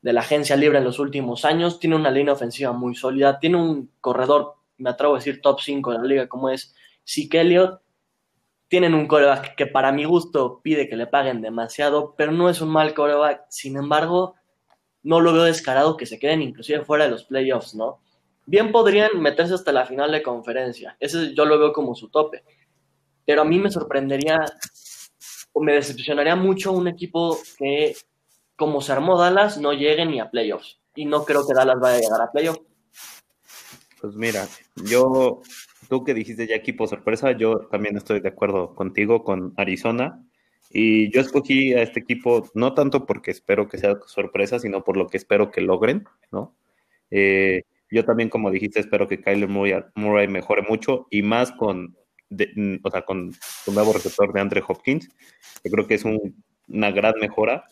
de 0.00 0.12
la 0.12 0.20
agencia 0.20 0.56
libre 0.56 0.78
en 0.78 0.84
los 0.84 0.98
últimos 0.98 1.44
años. 1.44 1.78
Tiene 1.78 1.96
una 1.96 2.10
línea 2.10 2.32
ofensiva 2.32 2.72
muy 2.72 2.94
sólida, 2.94 3.38
tiene 3.38 3.58
un 3.58 3.90
corredor, 4.00 4.54
me 4.78 4.90
atrevo 4.90 5.14
a 5.14 5.18
decir, 5.18 5.40
top 5.42 5.60
5 5.60 5.92
de 5.92 5.98
la 5.98 6.04
liga, 6.04 6.28
como 6.28 6.48
es 6.48 6.74
Zeke 7.06 7.40
Elliott. 7.40 7.80
Tienen 8.68 8.94
un 8.94 9.06
coreback 9.06 9.56
que 9.56 9.66
para 9.66 9.90
mi 9.90 10.04
gusto 10.04 10.60
pide 10.62 10.88
que 10.88 10.96
le 10.96 11.08
paguen 11.08 11.42
demasiado, 11.42 12.14
pero 12.16 12.30
no 12.30 12.48
es 12.48 12.60
un 12.60 12.70
mal 12.70 12.94
coreback. 12.94 13.46
Sin 13.50 13.76
embargo, 13.76 14.36
no 15.02 15.20
lo 15.20 15.32
veo 15.32 15.44
descarado 15.44 15.96
que 15.96 16.06
se 16.06 16.18
queden 16.18 16.42
inclusive 16.42 16.84
fuera 16.84 17.04
de 17.04 17.10
los 17.10 17.24
playoffs, 17.24 17.74
¿no? 17.74 18.00
Bien 18.46 18.72
podrían 18.72 19.20
meterse 19.20 19.54
hasta 19.54 19.72
la 19.72 19.86
final 19.86 20.12
de 20.12 20.22
conferencia, 20.22 20.96
ese 21.00 21.34
yo 21.34 21.44
lo 21.44 21.58
veo 21.58 21.72
como 21.72 21.94
su 21.94 22.08
tope, 22.08 22.44
pero 23.24 23.42
a 23.42 23.44
mí 23.44 23.58
me 23.58 23.70
sorprendería 23.70 24.44
o 25.52 25.62
me 25.62 25.74
decepcionaría 25.74 26.36
mucho 26.36 26.72
un 26.72 26.88
equipo 26.88 27.38
que, 27.58 27.96
como 28.56 28.80
se 28.80 28.92
armó 28.92 29.18
Dallas, 29.18 29.58
no 29.58 29.72
llegue 29.72 30.04
ni 30.06 30.20
a 30.20 30.30
playoffs, 30.30 30.80
y 30.94 31.04
no 31.04 31.24
creo 31.24 31.46
que 31.46 31.54
Dallas 31.54 31.78
vaya 31.80 31.96
a 31.96 32.00
llegar 32.00 32.20
a 32.22 32.32
playoffs. 32.32 32.62
Pues 34.00 34.14
mira, 34.14 34.48
yo, 34.76 35.42
tú 35.88 36.04
que 36.04 36.14
dijiste 36.14 36.46
ya 36.46 36.54
equipo 36.54 36.86
sorpresa, 36.86 37.32
yo 37.32 37.68
también 37.70 37.96
estoy 37.96 38.20
de 38.20 38.30
acuerdo 38.30 38.74
contigo 38.74 39.24
con 39.24 39.52
Arizona. 39.58 40.24
Y 40.70 41.12
yo 41.12 41.20
escogí 41.20 41.74
a 41.74 41.82
este 41.82 42.00
equipo 42.00 42.48
no 42.54 42.74
tanto 42.74 43.04
porque 43.04 43.32
espero 43.32 43.68
que 43.68 43.76
sea 43.76 43.98
sorpresa, 44.06 44.60
sino 44.60 44.84
por 44.84 44.96
lo 44.96 45.08
que 45.08 45.16
espero 45.16 45.50
que 45.50 45.60
logren, 45.60 46.04
¿no? 46.30 46.56
Eh, 47.10 47.62
yo 47.90 48.04
también, 48.04 48.28
como 48.28 48.52
dijiste, 48.52 48.78
espero 48.78 49.08
que 49.08 49.20
Kyler 49.20 49.48
Murray, 49.48 50.28
mejore 50.28 50.62
mucho 50.62 51.08
y 51.10 51.22
más 51.22 51.50
con, 51.50 51.96
o 52.84 52.90
sea, 52.90 53.02
con 53.02 53.32
su 53.64 53.72
nuevo 53.72 53.92
receptor 53.92 54.32
de 54.32 54.40
Andre 54.40 54.62
Hopkins. 54.66 55.08
Yo 55.64 55.70
creo 55.72 55.86
que 55.88 55.94
es 55.94 56.04
una 56.04 56.90
gran 56.92 57.14
mejora 57.20 57.64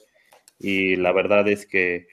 y 0.58 0.96
la 0.96 1.12
verdad 1.12 1.48
es 1.48 1.66
que 1.66 2.08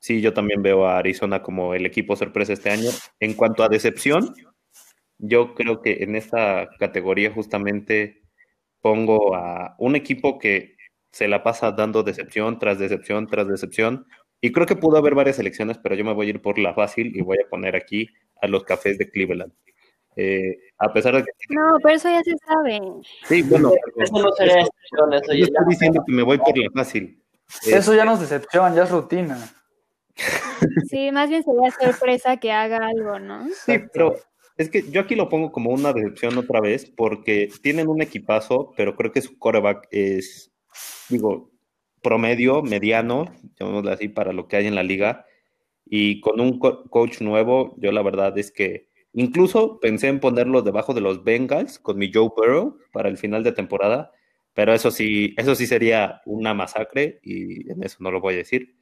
sí, 0.00 0.20
yo 0.20 0.34
también 0.34 0.62
veo 0.62 0.86
a 0.86 0.98
Arizona 0.98 1.42
como 1.42 1.74
el 1.74 1.86
equipo 1.86 2.14
sorpresa 2.14 2.52
este 2.52 2.68
año. 2.70 2.90
En 3.20 3.32
cuanto 3.32 3.62
a 3.62 3.70
decepción, 3.70 4.34
yo 5.18 5.54
creo 5.54 5.80
que 5.80 6.02
en 6.02 6.14
esta 6.14 6.68
categoría 6.78 7.32
justamente 7.32 8.25
pongo 8.86 9.34
a 9.34 9.74
un 9.78 9.96
equipo 9.96 10.38
que 10.38 10.76
se 11.10 11.26
la 11.26 11.42
pasa 11.42 11.72
dando 11.72 12.04
decepción 12.04 12.60
tras 12.60 12.78
decepción 12.78 13.26
tras 13.26 13.48
decepción. 13.48 14.06
Y 14.40 14.52
creo 14.52 14.64
que 14.64 14.76
pudo 14.76 14.96
haber 14.96 15.16
varias 15.16 15.40
elecciones, 15.40 15.76
pero 15.76 15.96
yo 15.96 16.04
me 16.04 16.14
voy 16.14 16.28
a 16.28 16.30
ir 16.30 16.40
por 16.40 16.56
la 16.56 16.72
fácil 16.72 17.10
y 17.16 17.20
voy 17.20 17.38
a 17.44 17.48
poner 17.48 17.74
aquí 17.74 18.08
a 18.40 18.46
los 18.46 18.62
cafés 18.62 18.96
de 18.96 19.10
Cleveland. 19.10 19.52
Eh, 20.14 20.56
a 20.78 20.92
pesar 20.92 21.16
de 21.16 21.24
que... 21.24 21.30
No, 21.48 21.78
pero 21.82 21.96
eso 21.96 22.08
ya 22.08 22.22
se 22.22 22.36
sabe. 22.46 22.80
Sí, 23.24 23.42
bueno. 23.42 23.72
Eso 23.96 24.22
no 24.22 24.30
sería 24.32 24.54
decepción, 24.54 25.14
eso 25.14 25.34
yo 25.34 25.44
estoy 25.46 25.64
diciendo 25.68 26.04
que 26.06 26.12
me 26.12 26.22
voy 26.22 26.38
por 26.38 26.56
la 26.56 26.70
fácil. 26.72 27.20
Eso 27.66 27.92
ya 27.92 28.04
no 28.04 28.12
es 28.14 28.20
decepción, 28.20 28.72
ya 28.76 28.84
es 28.84 28.90
rutina. 28.90 29.36
Sí, 30.88 31.10
más 31.10 31.28
bien 31.28 31.42
sería 31.42 31.72
sorpresa 31.72 32.36
que 32.36 32.52
haga 32.52 32.86
algo, 32.86 33.18
¿no? 33.18 33.48
Sí, 33.64 33.80
pero 33.92 34.14
es 34.56 34.70
que 34.70 34.90
yo 34.90 35.00
aquí 35.02 35.14
lo 35.14 35.28
pongo 35.28 35.52
como 35.52 35.70
una 35.70 35.92
decepción 35.92 36.38
otra 36.38 36.60
vez, 36.60 36.86
porque 36.96 37.48
tienen 37.62 37.88
un 37.88 38.00
equipazo, 38.02 38.72
pero 38.76 38.96
creo 38.96 39.12
que 39.12 39.20
su 39.20 39.38
coreback 39.38 39.86
es, 39.90 40.52
digo, 41.08 41.50
promedio, 42.02 42.62
mediano, 42.62 43.26
llamémoslo 43.58 43.90
así, 43.90 44.08
para 44.08 44.32
lo 44.32 44.48
que 44.48 44.56
hay 44.56 44.66
en 44.66 44.74
la 44.74 44.82
liga. 44.82 45.26
Y 45.84 46.20
con 46.20 46.40
un 46.40 46.58
coach 46.58 47.20
nuevo, 47.20 47.76
yo 47.78 47.92
la 47.92 48.02
verdad 48.02 48.36
es 48.38 48.50
que 48.50 48.88
incluso 49.12 49.78
pensé 49.80 50.08
en 50.08 50.20
ponerlo 50.20 50.62
debajo 50.62 50.94
de 50.94 51.00
los 51.00 51.22
Bengals 51.22 51.78
con 51.78 51.98
mi 51.98 52.10
Joe 52.12 52.30
Burrow 52.34 52.78
para 52.92 53.08
el 53.08 53.18
final 53.18 53.44
de 53.44 53.52
temporada, 53.52 54.10
pero 54.54 54.72
eso 54.72 54.90
sí, 54.90 55.34
eso 55.36 55.54
sí 55.54 55.66
sería 55.66 56.22
una 56.24 56.54
masacre 56.54 57.20
y 57.22 57.70
en 57.70 57.82
eso 57.84 57.98
no 58.00 58.10
lo 58.10 58.20
voy 58.20 58.34
a 58.34 58.38
decir 58.38 58.74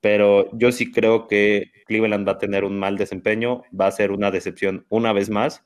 pero 0.00 0.50
yo 0.56 0.72
sí 0.72 0.90
creo 0.90 1.26
que 1.26 1.72
Cleveland 1.86 2.26
va 2.26 2.32
a 2.32 2.38
tener 2.38 2.64
un 2.64 2.78
mal 2.78 2.96
desempeño, 2.96 3.62
va 3.78 3.86
a 3.86 3.92
ser 3.92 4.12
una 4.12 4.30
decepción 4.30 4.86
una 4.88 5.12
vez 5.12 5.30
más 5.30 5.64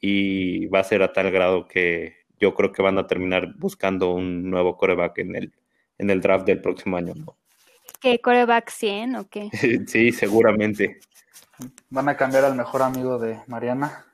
y 0.00 0.66
va 0.66 0.80
a 0.80 0.84
ser 0.84 1.02
a 1.02 1.12
tal 1.12 1.30
grado 1.30 1.66
que 1.68 2.16
yo 2.40 2.54
creo 2.54 2.72
que 2.72 2.82
van 2.82 2.98
a 2.98 3.06
terminar 3.06 3.54
buscando 3.56 4.12
un 4.12 4.50
nuevo 4.50 4.76
coreback 4.76 5.18
en 5.18 5.36
el, 5.36 5.52
en 5.98 6.10
el 6.10 6.20
draft 6.20 6.46
del 6.46 6.60
próximo 6.60 6.96
año. 6.96 7.14
¿no? 7.14 7.36
¿Qué 8.00 8.20
coreback 8.20 8.70
100 8.70 9.16
o 9.16 9.28
qué? 9.28 9.50
sí, 9.86 10.12
seguramente. 10.12 11.00
¿Van 11.90 12.08
a 12.08 12.16
cambiar 12.16 12.44
al 12.44 12.54
mejor 12.54 12.82
amigo 12.82 13.18
de 13.18 13.40
Mariana? 13.46 14.06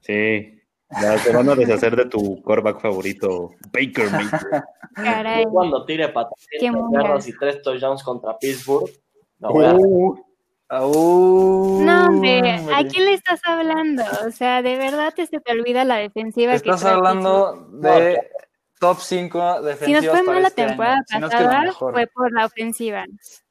Sí, 0.00 0.60
ya 0.90 1.18
se 1.18 1.32
van 1.32 1.48
a 1.48 1.54
deshacer 1.54 1.96
de 1.96 2.06
tu 2.06 2.40
coreback 2.42 2.80
favorito, 2.80 3.50
Baker 3.72 4.10
Mayfield. 4.10 4.64
Caray. 4.94 5.44
Cuando 5.44 5.84
tire 5.84 6.08
patadas 6.08 7.28
y 7.28 7.36
tres 7.38 7.62
touchdowns 7.62 8.02
contra 8.02 8.38
Pittsburgh, 8.38 8.90
no 9.38 9.50
uh, 9.50 10.18
uh, 10.70 11.84
no, 11.84 12.06
hombre, 12.06 12.50
¿a 12.74 12.84
quién 12.84 13.04
le 13.04 13.12
estás 13.14 13.40
hablando? 13.44 14.02
O 14.26 14.30
sea, 14.30 14.62
de 14.62 14.76
verdad 14.76 15.12
te 15.14 15.26
se 15.26 15.40
te 15.40 15.52
olvida 15.52 15.84
la 15.84 15.96
defensiva. 15.96 16.54
Estás 16.54 16.84
hablando 16.84 17.68
de 17.72 18.18
top 18.80 18.98
5 18.98 19.62
defensivas. 19.62 20.00
Si 20.00 20.06
nos 20.06 20.16
fue 20.16 20.22
mal 20.22 20.42
la 20.42 20.48
este 20.48 20.66
temporada 20.66 21.02
pasada, 21.10 21.72
fue 21.72 22.06
por 22.06 22.32
la 22.32 22.46
ofensiva. 22.46 23.04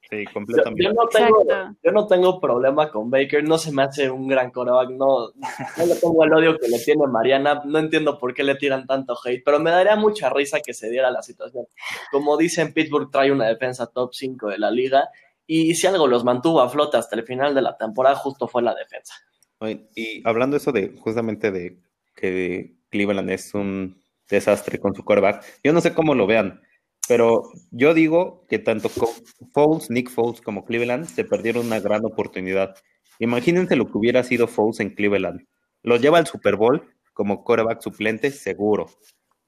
Sí, 0.09 0.25
completamente. 0.25 0.83
Yo, 0.83 0.93
no 0.93 1.07
tengo, 1.07 1.45
yo 1.83 1.91
no 1.91 2.07
tengo 2.07 2.39
problema 2.39 2.91
con 2.91 3.09
Baker, 3.09 3.43
no 3.43 3.57
se 3.57 3.71
me 3.71 3.83
hace 3.83 4.09
un 4.09 4.27
gran 4.27 4.51
coreback, 4.51 4.91
no, 4.91 5.29
no 5.29 5.85
le 5.85 5.95
pongo 5.95 6.23
el 6.23 6.33
odio 6.33 6.57
que 6.57 6.67
le 6.67 6.79
tiene 6.79 7.07
Mariana, 7.07 7.63
no 7.65 7.79
entiendo 7.79 8.19
por 8.19 8.33
qué 8.33 8.43
le 8.43 8.55
tiran 8.55 8.85
tanto 8.85 9.15
hate, 9.23 9.41
pero 9.43 9.59
me 9.59 9.71
daría 9.71 9.95
mucha 9.95 10.29
risa 10.29 10.59
que 10.59 10.73
se 10.73 10.89
diera 10.89 11.09
la 11.09 11.23
situación. 11.23 11.65
Como 12.11 12.37
dicen, 12.37 12.73
Pittsburgh 12.73 13.09
trae 13.11 13.31
una 13.31 13.47
defensa 13.47 13.87
top 13.87 14.13
5 14.13 14.49
de 14.49 14.59
la 14.59 14.69
liga 14.69 15.09
y 15.47 15.73
si 15.75 15.87
algo 15.87 16.07
los 16.07 16.23
mantuvo 16.23 16.61
a 16.61 16.69
flote 16.69 16.97
hasta 16.97 17.15
el 17.15 17.23
final 17.23 17.55
de 17.55 17.61
la 17.61 17.75
temporada, 17.77 18.15
justo 18.15 18.47
fue 18.47 18.61
la 18.61 18.75
defensa. 18.75 19.15
Y 19.95 20.21
hablando 20.27 20.57
eso 20.57 20.71
de 20.71 20.95
justamente 20.99 21.51
de 21.51 21.79
que 22.15 22.75
Cleveland 22.89 23.29
es 23.31 23.53
un 23.53 24.01
desastre 24.29 24.79
con 24.79 24.93
su 24.95 25.03
quarterback, 25.03 25.43
yo 25.63 25.73
no 25.73 25.81
sé 25.81 25.93
cómo 25.93 26.15
lo 26.15 26.27
vean, 26.27 26.61
pero 27.07 27.43
yo 27.71 27.93
digo 27.93 28.45
que 28.49 28.59
tanto 28.59 28.89
Foles, 28.89 29.89
Nick 29.89 30.09
Foles 30.09 30.41
como 30.41 30.65
Cleveland 30.65 31.05
se 31.05 31.23
perdieron 31.23 31.67
una 31.67 31.79
gran 31.79 32.03
oportunidad. 32.05 32.75
Imagínense 33.19 33.75
lo 33.75 33.85
que 33.85 33.97
hubiera 33.97 34.23
sido 34.23 34.47
Foles 34.47 34.79
en 34.79 34.95
Cleveland. 34.95 35.45
Los 35.83 36.01
lleva 36.01 36.17
al 36.17 36.27
Super 36.27 36.55
Bowl 36.55 36.83
como 37.13 37.43
quarterback 37.43 37.81
suplente 37.81 38.31
seguro, 38.31 38.87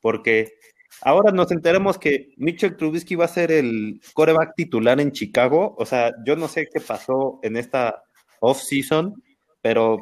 porque 0.02 0.54
ahora 1.02 1.32
nos 1.32 1.52
enteramos 1.52 1.98
que 1.98 2.34
Mitchell 2.38 2.78
Trubisky 2.78 3.16
va 3.16 3.26
a 3.26 3.30
ser 3.30 3.52
el 3.52 4.00
quarterback 4.14 4.54
titular 4.56 5.00
en 5.00 5.12
Chicago. 5.12 5.76
O 5.78 5.86
sea, 5.86 6.14
yo 6.26 6.36
no 6.36 6.48
sé 6.48 6.68
qué 6.72 6.80
pasó 6.80 7.40
en 7.44 7.58
esta 7.58 8.04
off-season, 8.40 9.22
pero 9.62 10.00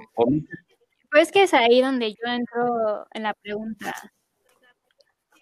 Pues 1.09 1.31
que 1.31 1.43
es 1.43 1.53
ahí 1.53 1.81
donde 1.81 2.11
yo 2.11 2.31
entro 2.31 3.07
en 3.13 3.23
la 3.23 3.33
pregunta. 3.33 3.93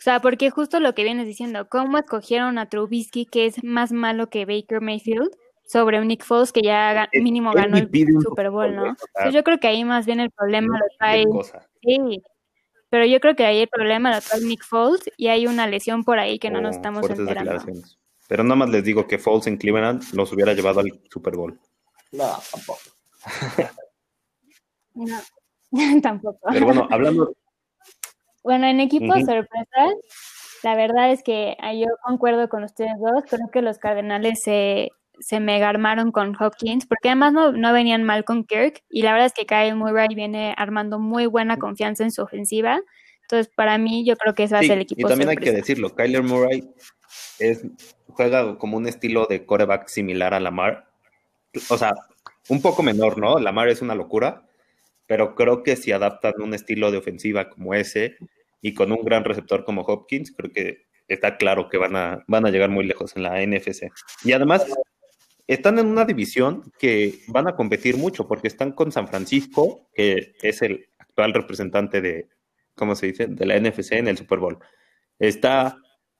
O 0.03 0.09
sea, 0.11 0.19
porque 0.19 0.49
justo 0.49 0.81
lo 0.81 0.93
que 0.93 1.05
vienes 1.05 1.25
diciendo, 1.25 1.69
¿cómo 1.69 1.97
escogieron 1.97 2.57
a 2.57 2.67
Trubisky, 2.67 3.25
que 3.25 3.45
es 3.45 3.63
más 3.63 3.93
malo 3.93 4.29
que 4.29 4.43
Baker 4.43 4.81
Mayfield, 4.81 5.29
sobre 5.65 6.01
un 6.01 6.09
Nick 6.09 6.25
Foles 6.25 6.51
que 6.51 6.61
ya 6.61 7.07
mínimo 7.13 7.53
ganó 7.53 7.77
el 7.77 7.89
Super 8.21 8.49
Bowl, 8.49 8.75
¿no? 8.75 8.87
Entonces 8.87 9.33
yo 9.33 9.45
creo 9.45 9.61
que 9.61 9.67
ahí 9.67 9.85
más 9.85 10.05
bien 10.05 10.19
el 10.19 10.29
problema 10.29 10.77
lo 10.77 10.85
trae, 10.99 11.23
sí, 11.81 12.21
pero 12.89 13.05
yo 13.05 13.21
creo 13.21 13.37
que 13.37 13.45
ahí 13.45 13.61
el 13.61 13.69
problema 13.69 14.13
lo 14.13 14.19
trae 14.19 14.41
Nick 14.41 14.65
Foles 14.65 15.09
y 15.15 15.29
hay 15.29 15.47
una 15.47 15.67
lesión 15.67 16.03
por 16.03 16.19
ahí 16.19 16.37
que 16.37 16.49
no 16.49 16.59
nos 16.59 16.75
o 16.75 16.79
estamos 16.79 17.09
enterando. 17.09 17.63
Pero 18.27 18.43
nada 18.43 18.57
más 18.57 18.71
les 18.71 18.83
digo 18.83 19.07
que 19.07 19.19
Foles 19.19 19.47
en 19.47 19.55
Cleveland 19.55 20.03
los 20.11 20.33
hubiera 20.33 20.53
llevado 20.53 20.81
al 20.81 20.91
Super 21.09 21.37
Bowl. 21.37 21.57
No, 22.11 22.27
tampoco. 22.51 22.81
No, 24.95 25.17
tampoco. 26.03 26.39
Pero 26.51 26.65
bueno, 26.65 26.87
hablando, 26.91 27.33
Bueno, 28.43 28.67
en 28.67 28.79
equipos 28.79 29.15
Ujú. 29.17 29.25
sorpresas, 29.25 29.93
la 30.63 30.75
verdad 30.75 31.11
es 31.11 31.23
que 31.23 31.55
ah, 31.59 31.73
yo 31.73 31.87
concuerdo 32.03 32.49
con 32.49 32.63
ustedes 32.63 32.93
dos. 32.99 33.23
Creo 33.29 33.49
que 33.51 33.61
los 33.61 33.77
Cardenales 33.77 34.43
se, 34.43 34.91
se 35.19 35.39
mega 35.39 35.69
armaron 35.69 36.11
con 36.11 36.35
Hopkins, 36.41 36.85
porque 36.85 37.09
además 37.09 37.33
no, 37.33 37.51
no 37.51 37.73
venían 37.73 38.03
mal 38.03 38.23
con 38.23 38.43
Kirk. 38.45 38.83
Y 38.89 39.01
la 39.01 39.11
verdad 39.13 39.27
es 39.27 39.33
que 39.33 39.45
Kyle 39.45 39.75
Murray 39.75 40.13
viene 40.15 40.53
armando 40.57 40.99
muy 40.99 41.25
buena 41.25 41.57
confianza 41.57 42.03
en 42.03 42.11
su 42.11 42.21
ofensiva. 42.21 42.81
Entonces, 43.23 43.51
para 43.55 43.77
mí, 43.77 44.05
yo 44.05 44.15
creo 44.15 44.35
que 44.35 44.43
ese 44.43 44.53
va 44.53 44.59
a 44.59 44.63
ser 44.63 44.73
el 44.73 44.81
y 44.81 44.83
equipo 44.83 45.07
también 45.07 45.29
hay 45.29 45.37
que 45.37 45.45
sorpresa. 45.45 45.57
decirlo, 45.57 45.95
Kyler 45.95 46.23
Murray 46.23 46.69
es, 47.39 47.65
juega 48.07 48.57
como 48.57 48.77
un 48.77 48.87
estilo 48.87 49.25
de 49.25 49.45
coreback 49.45 49.87
similar 49.87 50.33
a 50.33 50.39
Lamar. 50.39 50.89
O 51.69 51.77
sea, 51.77 51.93
un 52.49 52.61
poco 52.61 52.83
menor, 52.83 53.17
¿no? 53.17 53.39
Lamar 53.39 53.69
es 53.69 53.81
una 53.81 53.95
locura, 53.95 54.43
pero 55.13 55.35
creo 55.35 55.61
que 55.61 55.75
si 55.75 55.91
adaptan 55.91 56.33
un 56.41 56.55
estilo 56.55 56.89
de 56.89 56.97
ofensiva 56.97 57.47
como 57.47 57.75
ese 57.75 58.17
y 58.63 58.73
con 58.73 58.91
un 58.91 59.05
gran 59.05 59.23
receptor 59.23 59.63
como 59.63 59.83
Hopkins, 59.83 60.31
creo 60.35 60.51
que 60.51 60.87
está 61.07 61.37
claro 61.37 61.69
que 61.69 61.77
van 61.77 61.95
a, 61.95 62.23
van 62.27 62.47
a 62.47 62.49
llegar 62.49 62.71
muy 62.71 62.83
lejos 62.83 63.15
en 63.15 63.21
la 63.21 63.39
NFC. 63.45 63.91
Y 64.23 64.31
además, 64.31 64.65
están 65.45 65.77
en 65.77 65.85
una 65.85 66.03
división 66.03 66.63
que 66.79 67.19
van 67.27 67.47
a 67.47 67.55
competir 67.55 67.95
mucho 67.95 68.27
porque 68.27 68.47
están 68.47 68.71
con 68.71 68.91
San 68.91 69.07
Francisco, 69.07 69.87
que 69.93 70.33
es 70.41 70.63
el 70.63 70.87
actual 70.97 71.35
representante 71.35 72.01
de, 72.01 72.27
¿cómo 72.73 72.95
se 72.95 73.05
dice?, 73.05 73.27
de 73.27 73.45
la 73.45 73.59
NFC 73.59 73.91
en 73.91 74.07
el 74.07 74.17
Super 74.17 74.39
Bowl. 74.39 74.57
Está 75.19 75.77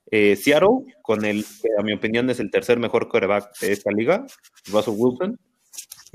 eh, 0.08 0.36
Seattle, 0.36 0.94
con 1.02 1.24
el 1.24 1.44
que 1.44 1.68
a 1.76 1.82
mi 1.82 1.94
opinión 1.94 2.30
es 2.30 2.38
el 2.38 2.52
tercer 2.52 2.78
mejor 2.78 3.08
quarterback 3.08 3.58
de 3.58 3.72
esta 3.72 3.90
liga, 3.90 4.24
Russell 4.70 4.94
Wilson. 4.96 5.36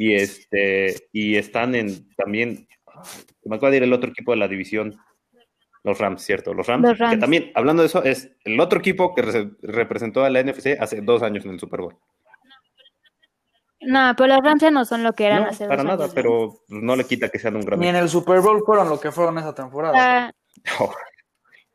Y, 0.01 0.13
este, 0.15 1.09
y 1.12 1.35
están 1.35 1.75
en 1.75 2.07
también, 2.15 2.67
me 3.43 3.57
acaba 3.57 3.69
de 3.69 3.77
ir 3.77 3.83
el 3.83 3.91
otro 3.91 4.09
equipo 4.09 4.31
de 4.31 4.38
la 4.38 4.47
división, 4.47 4.95
los 5.83 5.97
Rams, 5.99 6.21
¿cierto? 6.21 6.53
Los 6.53 6.67
Rams, 6.67 6.83
Los 6.88 6.97
Rams. 6.97 7.15
que 7.15 7.19
también, 7.19 7.51
hablando 7.53 7.81
de 7.83 7.88
eso, 7.88 8.01
es 8.03 8.31
el 8.45 8.57
otro 8.62 8.79
equipo 8.79 9.13
que 9.13 9.23
re- 9.23 9.51
representó 9.62 10.23
a 10.23 10.29
la 10.29 10.39
NFC 10.41 10.77
hace 10.79 11.01
dos 11.01 11.21
años 11.21 11.43
en 11.43 11.51
el 11.51 11.59
Super 11.59 11.81
Bowl. 11.81 11.97
No, 13.81 14.13
pero 14.17 14.35
los 14.35 14.43
Rams 14.43 14.62
ya 14.62 14.71
no 14.71 14.83
son 14.85 15.03
lo 15.03 15.13
que 15.13 15.25
eran 15.25 15.43
No, 15.43 15.49
hace 15.49 15.65
para 15.67 15.83
dos 15.83 15.85
nada, 15.99 16.07
pero 16.13 16.62
no 16.67 16.95
le 16.95 17.05
quita 17.05 17.29
que 17.29 17.39
sean 17.39 17.55
un 17.55 17.62
gran 17.65 17.79
Ni 17.79 17.88
en 17.88 17.95
el 17.95 18.09
Super 18.09 18.41
Bowl 18.41 18.62
fueron 18.65 18.89
lo 18.89 18.99
que 18.99 19.12
fueron 19.12 19.38
esa 19.38 19.53
temporada. 19.55 20.33
Equipo. 20.65 20.93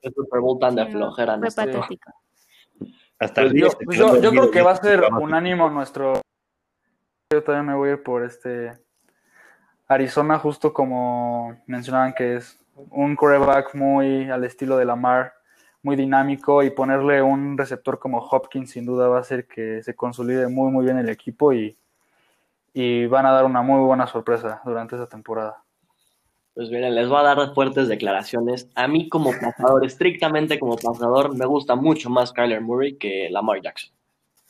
El 0.02 0.12
Super 0.14 0.40
Bowl 0.40 0.58
tan 0.58 0.74
de 0.76 0.84
no, 0.84 0.90
flojera. 0.90 1.34
fue 1.38 1.40
¿no? 1.44 1.50
Sí. 1.50 1.56
patético. 1.56 2.12
Hasta 3.18 3.42
Pues 3.42 3.52
el 3.52 3.58
yo, 3.60 3.66
día 3.68 3.76
pues 3.84 3.98
yo- 3.98 4.20
yo 4.20 4.30
creo 4.30 4.50
que 4.50 4.62
va 4.62 4.72
a 4.72 4.76
ser 4.76 5.02
unánimo 5.18 5.70
nuestro. 5.70 6.20
Yo 7.30 7.42
también 7.42 7.66
me 7.66 7.74
voy 7.74 7.90
a 7.90 7.92
ir 7.92 8.02
por 8.02 8.24
este 8.24 8.72
Arizona, 9.88 10.38
justo 10.38 10.72
como 10.72 11.56
mencionaban 11.66 12.14
que 12.14 12.37
es 12.37 12.58
un 12.90 13.16
quarterback 13.16 13.74
muy 13.74 14.30
al 14.30 14.44
estilo 14.44 14.76
de 14.76 14.84
Lamar, 14.84 15.34
muy 15.82 15.96
dinámico 15.96 16.62
y 16.62 16.70
ponerle 16.70 17.22
un 17.22 17.58
receptor 17.58 17.98
como 17.98 18.18
Hopkins 18.18 18.70
sin 18.70 18.87
duda 18.87 19.08
va 19.08 19.18
a 19.18 19.20
hacer 19.20 19.46
que 19.46 19.82
se 19.82 19.94
consolide 19.94 20.48
muy 20.48 20.70
muy 20.72 20.84
bien 20.84 20.98
el 20.98 21.08
equipo 21.08 21.52
y, 21.52 21.76
y 22.72 23.06
van 23.06 23.26
a 23.26 23.32
dar 23.32 23.44
una 23.44 23.62
muy 23.62 23.80
buena 23.84 24.06
sorpresa 24.06 24.62
durante 24.64 24.96
esa 24.96 25.06
temporada. 25.06 25.62
Pues 26.54 26.70
miren, 26.70 26.94
les 26.94 27.08
voy 27.08 27.18
a 27.18 27.34
dar 27.34 27.52
fuertes 27.52 27.88
declaraciones. 27.88 28.70
A 28.76 28.87
mí 28.87 29.08
como 29.08 29.32
pasador, 29.32 29.84
estrictamente 29.84 30.58
como 30.58 30.76
pasador, 30.76 31.37
me 31.37 31.46
gusta 31.46 31.74
mucho 31.74 32.10
más 32.10 32.32
Kyler 32.32 32.60
Murray 32.60 32.96
que 32.96 33.28
Lamar 33.30 33.60
Jackson. 33.60 33.92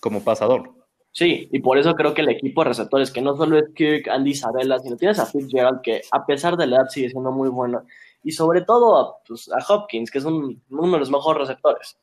como 0.01 0.23
pasador. 0.23 0.84
Sí, 1.17 1.49
y 1.53 1.61
por 1.61 1.79
eso 1.79 1.95
creo 1.95 2.13
que 2.13 2.23
el 2.23 2.29
equipo 2.29 2.63
de 2.63 2.71
receptores, 2.71 3.13
que 3.13 3.21
no 3.23 3.37
solo 3.37 3.57
es 3.57 3.67
Kirk, 3.73 4.09
Andy 4.09 4.33
Isabella, 4.33 4.81
sino 4.81 4.97
tienes 4.97 5.21
a 5.21 5.27
Fitzgerald, 5.27 5.81
que 5.81 6.03
a 6.11 6.27
pesar 6.27 6.57
de 6.57 6.67
la 6.67 6.79
edad 6.79 6.89
sigue 6.89 7.09
siendo 7.09 7.31
muy 7.31 7.49
bueno, 7.51 7.87
y 8.25 8.33
sobre 8.33 8.63
todo 8.63 8.97
a, 8.99 9.23
pues, 9.23 9.49
a 9.53 9.59
Hopkins, 9.73 10.11
que 10.11 10.19
es 10.19 10.25
un- 10.25 10.61
uno 10.71 10.93
de 10.93 10.99
los 10.99 11.13
mejores 11.13 11.47
receptores. 11.47 11.97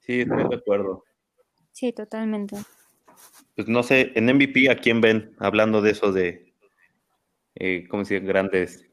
Sí, 0.00 0.22
estoy 0.22 0.48
de 0.48 0.56
acuerdo. 0.56 1.04
Sí, 1.70 1.92
totalmente. 1.92 2.56
Pues 3.54 3.68
no 3.68 3.84
sé, 3.84 4.10
en 4.16 4.26
MVP, 4.28 4.68
¿a 4.68 4.74
quién 4.74 5.00
ven 5.00 5.36
hablando 5.38 5.80
de 5.80 5.92
eso 5.92 6.10
de, 6.10 6.52
eh, 7.54 7.86
¿cómo 7.88 8.04
se 8.04 8.14
dice? 8.14 8.26
Grandes. 8.26 8.84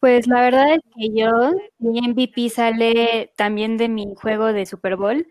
Pues 0.00 0.26
la 0.28 0.40
verdad 0.42 0.74
es 0.74 0.80
que 0.96 1.08
yo, 1.12 1.30
mi 1.78 2.00
MVP 2.00 2.50
sale 2.50 3.32
también 3.36 3.76
de 3.76 3.88
mi 3.88 4.06
juego 4.16 4.52
de 4.52 4.64
Super 4.66 4.96
Bowl. 4.96 5.26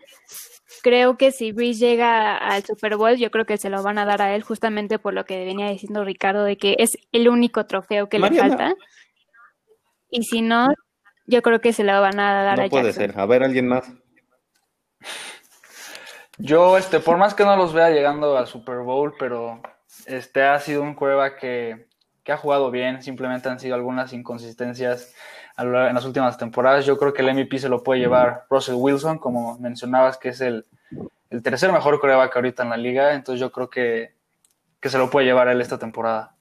Creo 0.82 1.16
que 1.16 1.32
si 1.32 1.52
Breeze 1.52 1.78
llega 1.80 2.36
al 2.36 2.62
Super 2.64 2.96
Bowl, 2.96 3.16
yo 3.16 3.30
creo 3.30 3.46
que 3.46 3.56
se 3.56 3.70
lo 3.70 3.82
van 3.82 3.98
a 3.98 4.04
dar 4.04 4.20
a 4.20 4.34
él 4.34 4.42
justamente 4.42 4.98
por 4.98 5.14
lo 5.14 5.24
que 5.24 5.44
venía 5.46 5.70
diciendo 5.70 6.04
Ricardo, 6.04 6.44
de 6.44 6.58
que 6.58 6.76
es 6.78 6.98
el 7.12 7.28
único 7.28 7.64
trofeo 7.66 8.08
que 8.10 8.18
Mariana. 8.18 8.48
le 8.48 8.56
falta. 8.56 8.74
Y 10.10 10.22
si 10.24 10.42
no, 10.42 10.68
yo 11.26 11.40
creo 11.42 11.60
que 11.60 11.72
se 11.72 11.84
lo 11.84 11.98
van 12.00 12.20
a 12.20 12.42
dar 12.42 12.60
a 12.60 12.64
No 12.64 12.68
puede 12.68 12.92
Jackson. 12.92 13.10
ser. 13.12 13.18
A 13.20 13.26
ver, 13.26 13.42
alguien 13.42 13.68
más. 13.68 13.90
Yo, 16.38 16.76
este, 16.78 17.00
por 17.00 17.16
más 17.16 17.34
que 17.34 17.44
no 17.44 17.56
los 17.56 17.72
vea 17.72 17.90
llegando 17.90 18.36
al 18.36 18.46
Super 18.46 18.78
Bowl, 18.78 19.14
pero 19.18 19.60
este 20.06 20.42
ha 20.42 20.60
sido 20.60 20.82
un 20.82 20.94
quarterback 20.94 21.38
que, 21.40 21.87
que 22.28 22.32
ha 22.32 22.36
jugado 22.36 22.70
bien, 22.70 23.02
simplemente 23.02 23.48
han 23.48 23.58
sido 23.58 23.74
algunas 23.74 24.12
inconsistencias 24.12 25.14
en 25.56 25.72
las 25.72 26.04
últimas 26.04 26.36
temporadas. 26.36 26.84
Yo 26.84 26.98
creo 26.98 27.14
que 27.14 27.22
el 27.22 27.32
MVP 27.32 27.58
se 27.58 27.70
lo 27.70 27.82
puede 27.82 28.00
llevar 28.00 28.44
Russell 28.50 28.74
Wilson, 28.74 29.16
como 29.16 29.58
mencionabas, 29.60 30.18
que 30.18 30.28
es 30.28 30.42
el, 30.42 30.66
el 31.30 31.42
tercer 31.42 31.72
mejor 31.72 31.98
quarterback 31.98 32.36
ahorita 32.36 32.64
en 32.64 32.68
la 32.68 32.76
liga, 32.76 33.14
entonces 33.14 33.40
yo 33.40 33.50
creo 33.50 33.70
que, 33.70 34.12
que 34.78 34.90
se 34.90 34.98
lo 34.98 35.08
puede 35.08 35.24
llevar 35.24 35.48
él 35.48 35.62
esta 35.62 35.78
temporada. 35.78 36.36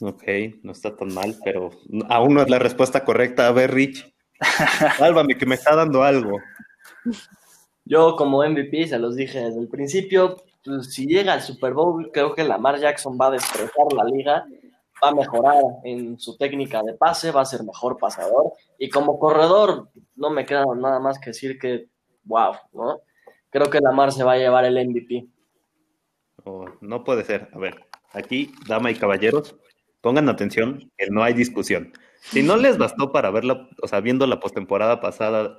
Ok, 0.00 0.22
no 0.62 0.72
está 0.72 0.96
tan 0.96 1.12
mal, 1.12 1.36
pero 1.44 1.68
aún 2.08 2.32
no 2.32 2.40
es 2.40 2.48
la 2.48 2.58
respuesta 2.58 3.04
correcta. 3.04 3.46
A 3.46 3.52
ver, 3.52 3.74
Rich. 3.74 4.10
Sálvame, 4.96 5.36
que 5.36 5.44
me 5.44 5.56
está 5.56 5.76
dando 5.76 6.02
algo. 6.02 6.38
Yo 7.84 8.16
como 8.16 8.42
MVP, 8.42 8.86
se 8.86 8.98
los 8.98 9.16
dije 9.16 9.40
desde 9.40 9.60
el 9.60 9.68
principio, 9.68 10.38
pues, 10.64 10.94
si 10.94 11.04
llega 11.04 11.34
al 11.34 11.42
Super 11.42 11.74
Bowl, 11.74 12.10
creo 12.10 12.34
que 12.34 12.42
Lamar 12.42 12.80
Jackson 12.80 13.18
va 13.20 13.26
a 13.26 13.32
destrozar 13.32 13.92
la 13.94 14.04
liga, 14.04 14.46
va 15.02 15.10
a 15.10 15.14
mejorar 15.14 15.62
en 15.84 16.18
su 16.18 16.36
técnica 16.36 16.82
de 16.82 16.94
pase, 16.94 17.30
va 17.30 17.42
a 17.42 17.46
ser 17.46 17.62
mejor 17.64 17.96
pasador, 17.96 18.52
y 18.78 18.88
como 18.88 19.18
corredor, 19.18 19.88
no 20.16 20.30
me 20.30 20.44
queda 20.44 20.64
nada 20.76 21.00
más 21.00 21.18
que 21.18 21.30
decir 21.30 21.58
que, 21.58 21.88
wow, 22.24 22.54
¿no? 22.72 23.00
Creo 23.50 23.68
que 23.70 23.80
Lamar 23.80 24.12
se 24.12 24.24
va 24.24 24.32
a 24.32 24.38
llevar 24.38 24.64
el 24.64 24.88
MVP. 24.88 25.26
No 26.80 27.04
puede 27.04 27.24
ser. 27.24 27.48
A 27.52 27.58
ver, 27.58 27.84
aquí, 28.12 28.52
dama 28.66 28.90
y 28.90 28.94
caballeros, 28.94 29.56
pongan 30.00 30.28
atención, 30.28 30.90
que 30.96 31.08
no 31.10 31.22
hay 31.22 31.34
discusión. 31.34 31.92
Si 32.20 32.42
no 32.42 32.56
les 32.56 32.78
bastó 32.78 33.12
para 33.12 33.30
verla, 33.30 33.68
o 33.82 33.88
sea, 33.88 34.00
viendo 34.00 34.26
la 34.26 34.40
postemporada 34.40 35.00
pasada 35.00 35.58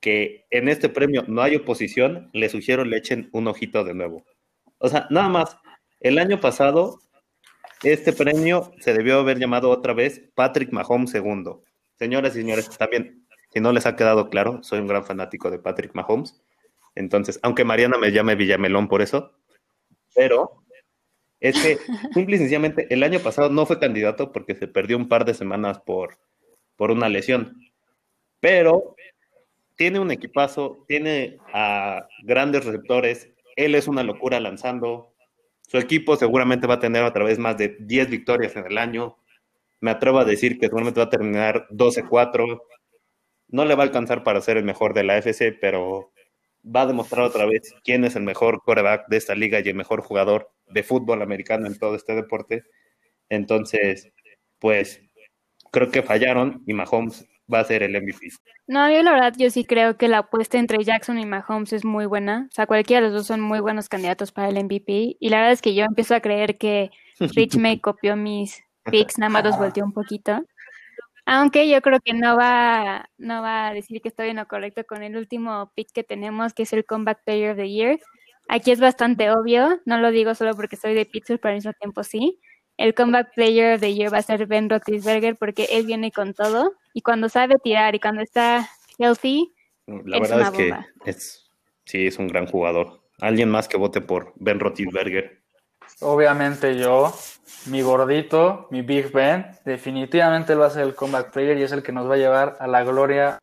que 0.00 0.46
en 0.50 0.68
este 0.68 0.88
premio 0.88 1.24
no 1.28 1.42
hay 1.42 1.56
oposición, 1.56 2.28
le 2.32 2.48
sugiero 2.48 2.84
le 2.84 2.96
echen 2.96 3.30
un 3.32 3.46
ojito 3.46 3.84
de 3.84 3.94
nuevo. 3.94 4.24
O 4.78 4.88
sea, 4.88 5.06
nada 5.10 5.28
más, 5.28 5.56
el 6.00 6.18
año 6.18 6.40
pasado, 6.40 6.98
este 7.82 8.12
premio 8.12 8.72
se 8.80 8.94
debió 8.94 9.18
haber 9.18 9.38
llamado 9.38 9.70
otra 9.70 9.92
vez 9.92 10.22
Patrick 10.34 10.72
Mahomes 10.72 11.10
segundo. 11.10 11.64
Señoras 11.96 12.34
y 12.36 12.40
señores, 12.40 12.68
también, 12.78 13.26
si 13.52 13.60
no 13.60 13.72
les 13.72 13.86
ha 13.86 13.96
quedado 13.96 14.28
claro, 14.30 14.62
soy 14.62 14.80
un 14.80 14.86
gran 14.86 15.04
fanático 15.04 15.50
de 15.50 15.58
Patrick 15.58 15.94
Mahomes. 15.94 16.42
Entonces, 16.94 17.38
aunque 17.42 17.64
Mariana 17.64 17.98
me 17.98 18.12
llame 18.12 18.34
Villamelón 18.34 18.88
por 18.88 19.02
eso, 19.02 19.32
pero 20.14 20.62
es 21.40 21.60
que 21.60 21.78
simple 22.14 22.36
y 22.36 22.38
sencillamente 22.38 22.86
el 22.90 23.02
año 23.02 23.18
pasado 23.18 23.50
no 23.50 23.66
fue 23.66 23.80
candidato 23.80 24.32
porque 24.32 24.54
se 24.54 24.68
perdió 24.68 24.96
un 24.96 25.08
par 25.08 25.24
de 25.24 25.34
semanas 25.34 25.80
por, 25.80 26.18
por 26.76 26.90
una 26.90 27.08
lesión. 27.08 27.60
Pero 28.40 28.94
tiene 29.76 29.98
un 29.98 30.10
equipazo, 30.10 30.84
tiene 30.86 31.38
a 31.52 32.06
grandes 32.22 32.64
receptores, 32.64 33.30
él 33.56 33.74
es 33.74 33.88
una 33.88 34.02
locura 34.02 34.38
lanzando, 34.40 35.11
su 35.72 35.78
equipo 35.78 36.16
seguramente 36.16 36.66
va 36.66 36.74
a 36.74 36.80
tener 36.80 37.02
otra 37.02 37.24
vez 37.24 37.38
más 37.38 37.56
de 37.56 37.78
10 37.80 38.10
victorias 38.10 38.54
en 38.56 38.66
el 38.66 38.76
año, 38.76 39.16
me 39.80 39.90
atrevo 39.90 40.18
a 40.18 40.26
decir 40.26 40.58
que 40.58 40.66
seguramente 40.66 41.00
va 41.00 41.06
a 41.06 41.08
terminar 41.08 41.66
12-4, 41.70 42.60
no 43.48 43.64
le 43.64 43.74
va 43.74 43.82
a 43.82 43.86
alcanzar 43.86 44.22
para 44.22 44.42
ser 44.42 44.58
el 44.58 44.64
mejor 44.64 44.92
de 44.92 45.04
la 45.04 45.16
FC, 45.16 45.50
pero 45.58 46.12
va 46.62 46.82
a 46.82 46.86
demostrar 46.86 47.24
otra 47.24 47.46
vez 47.46 47.74
quién 47.84 48.04
es 48.04 48.16
el 48.16 48.22
mejor 48.22 48.62
quarterback 48.62 49.08
de 49.08 49.16
esta 49.16 49.34
liga 49.34 49.60
y 49.60 49.68
el 49.70 49.74
mejor 49.74 50.02
jugador 50.02 50.50
de 50.66 50.82
fútbol 50.82 51.22
americano 51.22 51.66
en 51.66 51.78
todo 51.78 51.94
este 51.94 52.14
deporte. 52.14 52.64
Entonces, 53.30 54.12
pues 54.58 55.00
creo 55.70 55.90
que 55.90 56.02
fallaron 56.02 56.62
y 56.66 56.74
Mahomes 56.74 57.26
va 57.52 57.60
a 57.60 57.64
ser 57.64 57.82
el 57.82 58.00
MVP. 58.00 58.28
No, 58.66 58.90
yo 58.90 59.02
la 59.02 59.12
verdad, 59.12 59.34
yo 59.36 59.50
sí 59.50 59.64
creo 59.64 59.96
que 59.96 60.08
la 60.08 60.18
apuesta 60.18 60.58
entre 60.58 60.82
Jackson 60.82 61.18
y 61.18 61.26
Mahomes 61.26 61.72
es 61.72 61.84
muy 61.84 62.06
buena. 62.06 62.46
O 62.50 62.54
sea, 62.54 62.66
cualquiera 62.66 63.00
de 63.00 63.08
los 63.08 63.16
dos 63.16 63.26
son 63.26 63.40
muy 63.40 63.60
buenos 63.60 63.88
candidatos 63.88 64.32
para 64.32 64.48
el 64.48 64.64
MVP. 64.64 65.16
Y 65.18 65.28
la 65.28 65.38
verdad 65.38 65.52
es 65.52 65.62
que 65.62 65.74
yo 65.74 65.84
empiezo 65.84 66.14
a 66.14 66.20
creer 66.20 66.58
que 66.58 66.90
Rich 67.18 67.56
me 67.56 67.80
copió 67.80 68.16
mis 68.16 68.62
picks, 68.84 69.18
nada 69.18 69.30
más 69.30 69.44
los 69.44 69.58
volteó 69.58 69.84
un 69.84 69.92
poquito. 69.92 70.42
Aunque 71.24 71.68
yo 71.68 71.80
creo 71.82 72.00
que 72.00 72.14
no 72.14 72.36
va, 72.36 73.08
no 73.16 73.42
va 73.42 73.68
a 73.68 73.74
decir 73.74 74.00
que 74.00 74.08
estoy 74.08 74.30
en 74.30 74.36
lo 74.36 74.48
correcto 74.48 74.84
con 74.84 75.02
el 75.02 75.16
último 75.16 75.72
pick 75.76 75.92
que 75.92 76.02
tenemos, 76.02 76.52
que 76.52 76.64
es 76.64 76.72
el 76.72 76.84
Comeback 76.84 77.22
Player 77.24 77.52
of 77.52 77.56
the 77.58 77.70
Year. 77.70 78.00
Aquí 78.48 78.72
es 78.72 78.80
bastante 78.80 79.30
obvio, 79.30 79.80
no 79.84 79.98
lo 79.98 80.10
digo 80.10 80.34
solo 80.34 80.54
porque 80.56 80.76
soy 80.76 80.94
de 80.94 81.06
Pittsburgh, 81.06 81.40
pero 81.40 81.50
al 81.50 81.56
mismo 81.56 81.72
tiempo 81.74 82.02
sí. 82.02 82.40
El 82.76 82.94
Comeback 82.94 83.34
Player 83.34 83.74
of 83.74 83.80
the 83.80 83.94
Year 83.94 84.12
va 84.12 84.18
a 84.18 84.22
ser 84.22 84.46
Ben 84.46 84.68
Roethlisberger 84.68 85.36
porque 85.36 85.68
él 85.70 85.86
viene 85.86 86.10
con 86.10 86.34
todo 86.34 86.74
y 86.94 87.02
cuando 87.02 87.28
sabe 87.28 87.56
tirar 87.58 87.94
y 87.94 88.00
cuando 88.00 88.22
está 88.22 88.68
healthy, 88.98 89.52
la 89.86 90.20
verdad 90.20 90.40
es 90.42 90.50
que 90.50 90.74
es, 91.04 91.50
sí 91.84 92.06
es 92.06 92.18
un 92.18 92.28
gran 92.28 92.46
jugador. 92.46 93.00
Alguien 93.20 93.50
más 93.50 93.68
que 93.68 93.76
vote 93.76 94.00
por 94.00 94.32
Ben 94.36 94.60
Roethlisberger. 94.60 95.42
Obviamente 96.00 96.76
yo, 96.76 97.12
mi 97.66 97.82
gordito, 97.82 98.66
mi 98.70 98.82
Big 98.82 99.12
Ben, 99.12 99.46
definitivamente 99.64 100.52
él 100.52 100.60
va 100.60 100.66
a 100.66 100.70
ser 100.70 100.82
el 100.82 100.94
comeback 100.94 101.32
player 101.32 101.58
y 101.58 101.62
es 101.62 101.72
el 101.72 101.82
que 101.82 101.92
nos 101.92 102.08
va 102.08 102.14
a 102.14 102.18
llevar 102.18 102.56
a 102.58 102.66
la 102.66 102.82
gloria. 102.82 103.38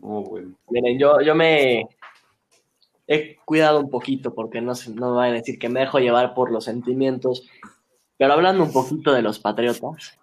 Oh, 0.00 0.38
Miren, 0.68 0.98
yo, 0.98 1.20
yo 1.20 1.34
me 1.34 1.86
he 3.06 3.36
cuidado 3.44 3.80
un 3.80 3.90
poquito 3.90 4.34
porque 4.34 4.60
no, 4.60 4.72
no 4.94 5.16
vayan 5.16 5.34
a 5.34 5.38
decir 5.38 5.58
que 5.58 5.68
me 5.68 5.80
dejo 5.80 5.98
llevar 5.98 6.34
por 6.34 6.52
los 6.52 6.64
sentimientos, 6.64 7.48
pero 8.16 8.32
hablando 8.32 8.62
un 8.62 8.72
poquito 8.72 9.12
de 9.12 9.22
los 9.22 9.40
Patriotas, 9.40 10.16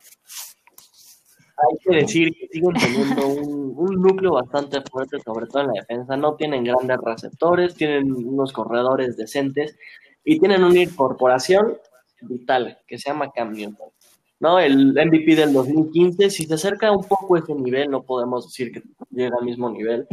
hay 1.57 1.77
que 1.83 1.95
decir 2.01 2.33
que 2.33 2.47
siguen 2.47 2.73
teniendo 2.73 3.27
un, 3.27 4.01
núcleo 4.01 4.33
bastante 4.33 4.81
fuerte, 4.81 5.17
sobre 5.19 5.47
todo 5.47 5.63
en 5.63 5.67
la 5.67 5.73
defensa. 5.73 6.15
No 6.15 6.35
tienen 6.35 6.63
grandes 6.63 6.97
receptores, 7.03 7.75
tienen 7.75 8.11
unos 8.13 8.53
corredores 8.53 9.17
decentes, 9.17 9.75
y 10.23 10.39
tienen 10.39 10.63
una 10.63 10.81
incorporación 10.81 11.77
vital 12.21 12.77
que 12.85 12.97
se 12.97 13.09
llama 13.09 13.31
Cam 13.31 13.53
Newton. 13.53 13.89
¿no? 14.39 14.59
El 14.59 14.93
MVP 14.93 15.35
del 15.35 15.53
2015, 15.53 16.29
si 16.29 16.45
se 16.45 16.53
acerca 16.53 16.91
un 16.91 17.05
poco 17.05 17.35
a 17.35 17.39
ese 17.39 17.55
nivel, 17.55 17.89
no 17.89 18.03
podemos 18.03 18.45
decir 18.45 18.71
que 18.71 18.83
llega 19.09 19.37
al 19.39 19.45
mismo 19.45 19.69
nivel. 19.69 20.05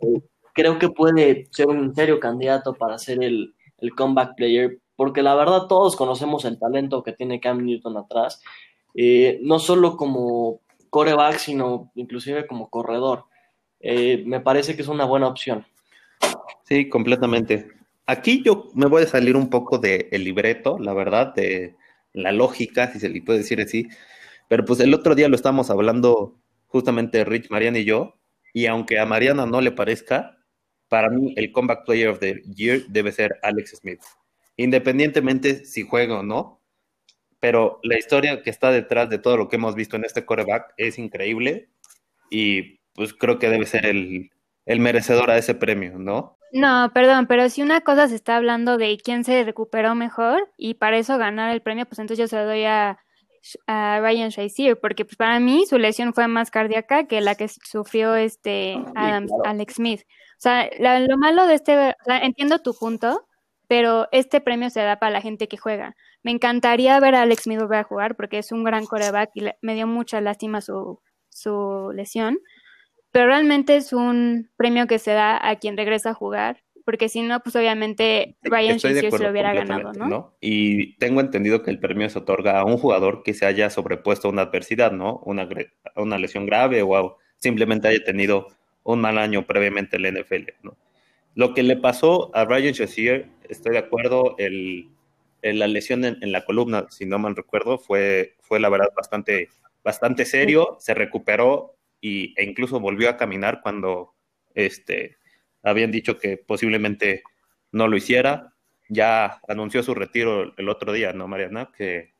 Eh, 0.00 0.20
creo 0.52 0.78
que 0.78 0.88
puede 0.88 1.48
ser 1.52 1.68
un 1.68 1.94
serio 1.94 2.20
candidato 2.20 2.74
para 2.74 2.98
ser 2.98 3.22
el, 3.22 3.54
el, 3.78 3.94
comeback 3.94 4.34
player, 4.34 4.80
porque 4.96 5.22
la 5.22 5.34
verdad 5.34 5.66
todos 5.68 5.96
conocemos 5.96 6.44
el 6.44 6.58
talento 6.58 7.02
que 7.02 7.12
tiene 7.12 7.40
Cam 7.40 7.64
Newton 7.64 7.96
atrás, 7.96 8.42
eh, 8.94 9.38
no 9.42 9.58
solo 9.58 9.96
como 9.96 10.60
coreback, 10.94 11.38
sino 11.38 11.90
inclusive 11.96 12.46
como 12.46 12.70
corredor. 12.70 13.24
Eh, 13.80 14.22
me 14.26 14.38
parece 14.38 14.76
que 14.76 14.82
es 14.82 14.86
una 14.86 15.04
buena 15.04 15.26
opción. 15.26 15.66
Sí, 16.62 16.88
completamente. 16.88 17.66
Aquí 18.06 18.44
yo 18.44 18.70
me 18.74 18.86
voy 18.86 19.02
a 19.02 19.06
salir 19.08 19.34
un 19.34 19.50
poco 19.50 19.78
del 19.78 20.22
libreto, 20.22 20.78
la 20.78 20.94
verdad, 20.94 21.34
de 21.34 21.74
la 22.12 22.30
lógica, 22.30 22.92
si 22.92 23.00
se 23.00 23.08
le 23.08 23.22
puede 23.22 23.40
decir 23.40 23.60
así. 23.60 23.88
Pero 24.46 24.64
pues 24.64 24.78
el 24.78 24.94
otro 24.94 25.16
día 25.16 25.28
lo 25.28 25.34
estábamos 25.34 25.68
hablando 25.68 26.36
justamente 26.68 27.24
Rich, 27.24 27.50
Mariana 27.50 27.80
y 27.80 27.84
yo, 27.84 28.14
y 28.52 28.66
aunque 28.66 29.00
a 29.00 29.04
Mariana 29.04 29.46
no 29.46 29.60
le 29.60 29.72
parezca, 29.72 30.38
para 30.88 31.10
mí 31.10 31.34
el 31.36 31.50
Comeback 31.50 31.86
Player 31.86 32.08
of 32.08 32.20
the 32.20 32.40
Year 32.54 32.82
debe 32.86 33.10
ser 33.10 33.34
Alex 33.42 33.78
Smith, 33.80 34.00
independientemente 34.56 35.64
si 35.64 35.82
juega 35.82 36.20
o 36.20 36.22
no. 36.22 36.60
Pero 37.44 37.78
la 37.82 37.98
historia 37.98 38.40
que 38.40 38.48
está 38.48 38.70
detrás 38.70 39.10
de 39.10 39.18
todo 39.18 39.36
lo 39.36 39.50
que 39.50 39.56
hemos 39.56 39.74
visto 39.74 39.96
en 39.96 40.06
este 40.06 40.24
coreback 40.24 40.72
es 40.78 40.98
increíble 40.98 41.68
y 42.30 42.80
pues 42.94 43.12
creo 43.12 43.38
que 43.38 43.50
debe 43.50 43.66
ser 43.66 43.84
el, 43.84 44.30
el 44.64 44.80
merecedor 44.80 45.30
a 45.30 45.36
ese 45.36 45.54
premio, 45.54 45.98
¿no? 45.98 46.38
No, 46.52 46.90
perdón, 46.94 47.26
pero 47.26 47.50
si 47.50 47.60
una 47.60 47.82
cosa 47.82 48.08
se 48.08 48.14
está 48.14 48.36
hablando 48.36 48.78
de 48.78 48.96
quién 48.96 49.24
se 49.24 49.44
recuperó 49.44 49.94
mejor 49.94 50.50
y 50.56 50.72
para 50.72 50.96
eso 50.96 51.18
ganar 51.18 51.52
el 51.52 51.60
premio, 51.60 51.84
pues 51.84 51.98
entonces 51.98 52.16
yo 52.18 52.28
se 52.28 52.36
lo 52.36 52.46
doy 52.46 52.64
a, 52.64 52.98
Ryan 53.66 54.30
Shazier, 54.30 54.80
porque 54.80 55.04
pues 55.04 55.16
para 55.16 55.38
mí 55.38 55.66
su 55.66 55.76
lesión 55.76 56.14
fue 56.14 56.26
más 56.28 56.50
cardíaca 56.50 57.06
que 57.06 57.20
la 57.20 57.34
que 57.34 57.48
sufrió 57.48 58.14
este 58.14 58.82
Alex 58.94 59.74
Smith. 59.74 60.00
O 60.00 60.40
sea, 60.40 60.70
lo 60.78 61.18
malo 61.18 61.46
de 61.46 61.56
este, 61.56 61.76
o 61.76 62.04
sea, 62.06 62.20
entiendo 62.20 62.60
tu 62.60 62.72
punto, 62.72 63.28
pero 63.68 64.08
este 64.12 64.40
premio 64.40 64.70
se 64.70 64.80
da 64.80 64.98
para 64.98 65.12
la 65.12 65.20
gente 65.20 65.48
que 65.48 65.56
juega. 65.56 65.96
Me 66.22 66.30
encantaría 66.30 66.98
ver 67.00 67.14
a 67.14 67.22
Alex 67.22 67.46
a 67.48 67.82
jugar 67.84 68.16
porque 68.16 68.38
es 68.38 68.52
un 68.52 68.64
gran 68.64 68.86
coreback 68.86 69.30
y 69.34 69.44
me 69.62 69.74
dio 69.74 69.86
mucha 69.86 70.20
lástima 70.20 70.60
su, 70.60 71.00
su 71.28 71.92
lesión 71.94 72.38
pero 73.14 73.28
realmente 73.28 73.76
es 73.76 73.92
un 73.92 74.50
premio 74.56 74.88
que 74.88 74.98
se 74.98 75.12
da 75.12 75.38
a 75.48 75.54
quien 75.60 75.76
regresa 75.76 76.10
a 76.10 76.14
jugar, 76.14 76.64
porque 76.84 77.08
si 77.08 77.22
no, 77.22 77.38
pues 77.38 77.54
obviamente 77.54 78.36
Ryan 78.42 78.78
Shazier 78.78 79.12
se 79.12 79.22
lo 79.22 79.30
hubiera 79.30 79.54
ganado, 79.54 79.92
¿no? 79.92 80.34
Y 80.40 80.96
tengo 80.96 81.20
entendido 81.20 81.62
que 81.62 81.70
el 81.70 81.78
premio 81.78 82.10
se 82.10 82.18
otorga 82.18 82.58
a 82.58 82.64
un 82.64 82.76
jugador 82.76 83.22
que 83.22 83.32
se 83.32 83.46
haya 83.46 83.70
sobrepuesto 83.70 84.26
a 84.26 84.32
una 84.32 84.42
adversidad, 84.42 84.90
¿no? 84.90 85.20
Una, 85.26 85.48
una 85.94 86.18
lesión 86.18 86.44
grave 86.44 86.82
o 86.82 87.16
simplemente 87.38 87.86
haya 87.86 88.02
tenido 88.02 88.48
un 88.82 89.00
mal 89.00 89.18
año 89.18 89.46
previamente 89.46 89.94
en 89.94 90.02
la 90.02 90.10
NFL, 90.10 90.50
¿no? 90.64 90.76
Lo 91.36 91.54
que 91.54 91.62
le 91.62 91.76
pasó 91.76 92.34
a 92.34 92.44
Ryan 92.44 92.72
Shazier, 92.72 93.28
estoy 93.48 93.72
de 93.72 93.78
acuerdo, 93.78 94.36
el, 94.38 94.88
la 95.42 95.66
lesión 95.66 96.04
en, 96.04 96.32
la 96.32 96.44
columna, 96.44 96.86
si 96.90 97.06
no 97.06 97.18
mal 97.18 97.36
recuerdo, 97.36 97.78
fue, 97.78 98.36
fue 98.40 98.60
la 98.60 98.68
verdad 98.68 98.88
bastante, 98.96 99.48
bastante 99.82 100.24
serio, 100.24 100.76
se 100.80 100.94
recuperó, 100.94 101.76
y, 102.00 102.34
e 102.36 102.44
incluso 102.44 102.80
volvió 102.80 103.08
a 103.08 103.16
caminar 103.16 103.60
cuando 103.62 104.14
este, 104.54 105.16
habían 105.62 105.90
dicho 105.90 106.18
que 106.18 106.36
posiblemente 106.36 107.22
no 107.72 107.88
lo 107.88 107.96
hiciera. 107.96 108.52
Ya 108.88 109.40
anunció 109.48 109.82
su 109.82 109.94
retiro 109.94 110.52
el 110.58 110.68
otro 110.68 110.92
día, 110.92 111.12
¿no, 111.14 111.26
Mariana? 111.26 111.72
Que 111.76 112.12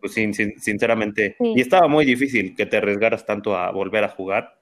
pues, 0.00 0.14
sinceramente, 0.14 1.36
y 1.38 1.60
estaba 1.60 1.86
muy 1.86 2.04
difícil 2.04 2.56
que 2.56 2.66
te 2.66 2.76
arriesgaras 2.76 3.24
tanto 3.24 3.56
a 3.56 3.70
volver 3.70 4.04
a 4.04 4.08
jugar, 4.08 4.58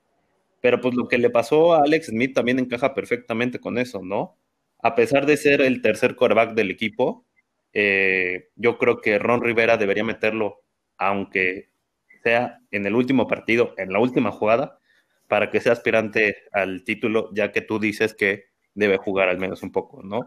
pero 0.61 0.81
pues 0.81 0.95
lo 0.95 1.09
que 1.09 1.19
le 1.19 1.31
pasó 1.31 1.75
a 1.75 1.83
Alex 1.83 2.07
Smith 2.09 2.35
también 2.35 2.59
encaja 2.59 2.95
perfectamente 2.95 3.59
con 3.59 3.79
eso, 3.79 4.03
¿no? 4.03 4.37
A 4.83 4.95
pesar 4.95 5.27
de 5.27 5.37
ser 5.37 5.61
el 5.61 5.83
tercer 5.83 6.16
quarterback 6.16 6.55
del 6.55 6.71
equipo, 6.71 7.27
eh, 7.73 8.49
yo 8.57 8.79
creo 8.79 9.01
que 9.01 9.19
Ron 9.19 9.43
Rivera 9.43 9.77
debería 9.77 10.05
meterlo, 10.05 10.62
aunque 10.99 11.71
sea 12.23 12.59
en 12.71 12.87
el 12.87 12.95
último 12.95 13.27
partido, 13.27 13.75
en 13.79 13.93
la 13.93 14.01
última 14.01 14.31
jugada, 14.33 14.79
para 15.29 15.51
que 15.51 15.61
sea 15.61 15.73
aspirante 15.73 16.37
al 16.53 16.85
título, 16.85 17.31
ya 17.35 17.53
que 17.53 17.61
tú 17.61 17.79
dices 17.79 18.14
que 18.14 18.47
debe 18.75 18.97
jugar 18.97 19.29
al 19.29 19.38
menos 19.38 19.62
un 19.62 19.73
poco, 19.73 20.03
¿no? 20.03 20.23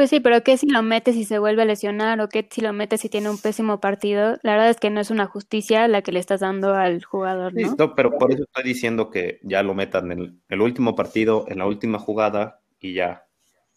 Pues 0.00 0.08
sí, 0.08 0.20
pero 0.20 0.42
¿qué 0.42 0.56
si 0.56 0.66
lo 0.66 0.82
metes 0.82 1.14
y 1.14 1.26
se 1.26 1.38
vuelve 1.38 1.60
a 1.60 1.66
lesionar? 1.66 2.22
¿O 2.22 2.30
qué 2.30 2.48
si 2.50 2.62
lo 2.62 2.72
metes 2.72 3.04
y 3.04 3.10
tiene 3.10 3.28
un 3.28 3.36
pésimo 3.36 3.80
partido? 3.80 4.38
La 4.42 4.52
verdad 4.52 4.70
es 4.70 4.78
que 4.78 4.88
no 4.88 4.98
es 4.98 5.10
una 5.10 5.26
justicia 5.26 5.86
la 5.88 6.00
que 6.00 6.10
le 6.10 6.20
estás 6.20 6.40
dando 6.40 6.72
al 6.72 7.04
jugador, 7.04 7.52
¿no? 7.52 7.68
Sí, 7.68 7.76
pero 7.94 8.16
por 8.16 8.32
eso 8.32 8.44
estoy 8.44 8.64
diciendo 8.64 9.10
que 9.10 9.40
ya 9.42 9.62
lo 9.62 9.74
metan 9.74 10.10
en 10.10 10.40
el, 10.48 10.60
último 10.62 10.96
partido, 10.96 11.44
en 11.48 11.58
la 11.58 11.66
última 11.66 11.98
jugada, 11.98 12.62
y 12.80 12.94
ya 12.94 13.26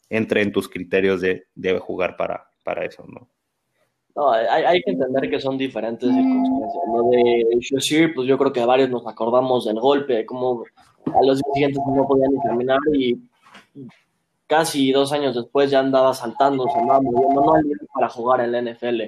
entre 0.10 0.44
en 0.44 0.54
tus 0.54 0.70
criterios 0.70 1.20
de 1.20 1.48
debe 1.56 1.80
jugar 1.80 2.16
para, 2.16 2.48
para 2.64 2.86
eso, 2.86 3.04
¿no? 3.06 3.28
No, 4.16 4.32
hay, 4.32 4.82
que 4.82 4.92
entender 4.92 5.30
que 5.30 5.42
son 5.42 5.58
diferentes 5.58 6.08
circunstancias. 6.08 6.84
Lo 6.88 7.10
de 7.10 7.58
Shazir, 7.60 8.14
pues 8.14 8.30
yo 8.30 8.38
creo 8.38 8.54
que 8.54 8.62
a 8.62 8.66
varios 8.66 8.90
nos 8.90 9.06
acordamos 9.06 9.66
del 9.66 9.82
golpe, 9.82 10.26
como 10.26 10.64
a 11.06 11.26
los 11.26 11.42
siguientes 11.54 11.82
no 11.94 12.08
podían 12.08 12.32
caminar 12.48 12.80
y 12.94 13.20
casi 14.48 14.92
dos 14.92 15.12
años 15.12 15.36
después 15.36 15.72
ya 15.72 15.80
andaba 15.80 16.14
saltando, 16.14 16.66
se 16.68 16.80
andaba 16.80 17.02
moviendo, 17.02 17.42
no 17.42 17.54
para 17.94 18.10
jugar 18.10 18.42
en 18.42 18.52
la 18.52 18.62
NFL. 18.62 19.02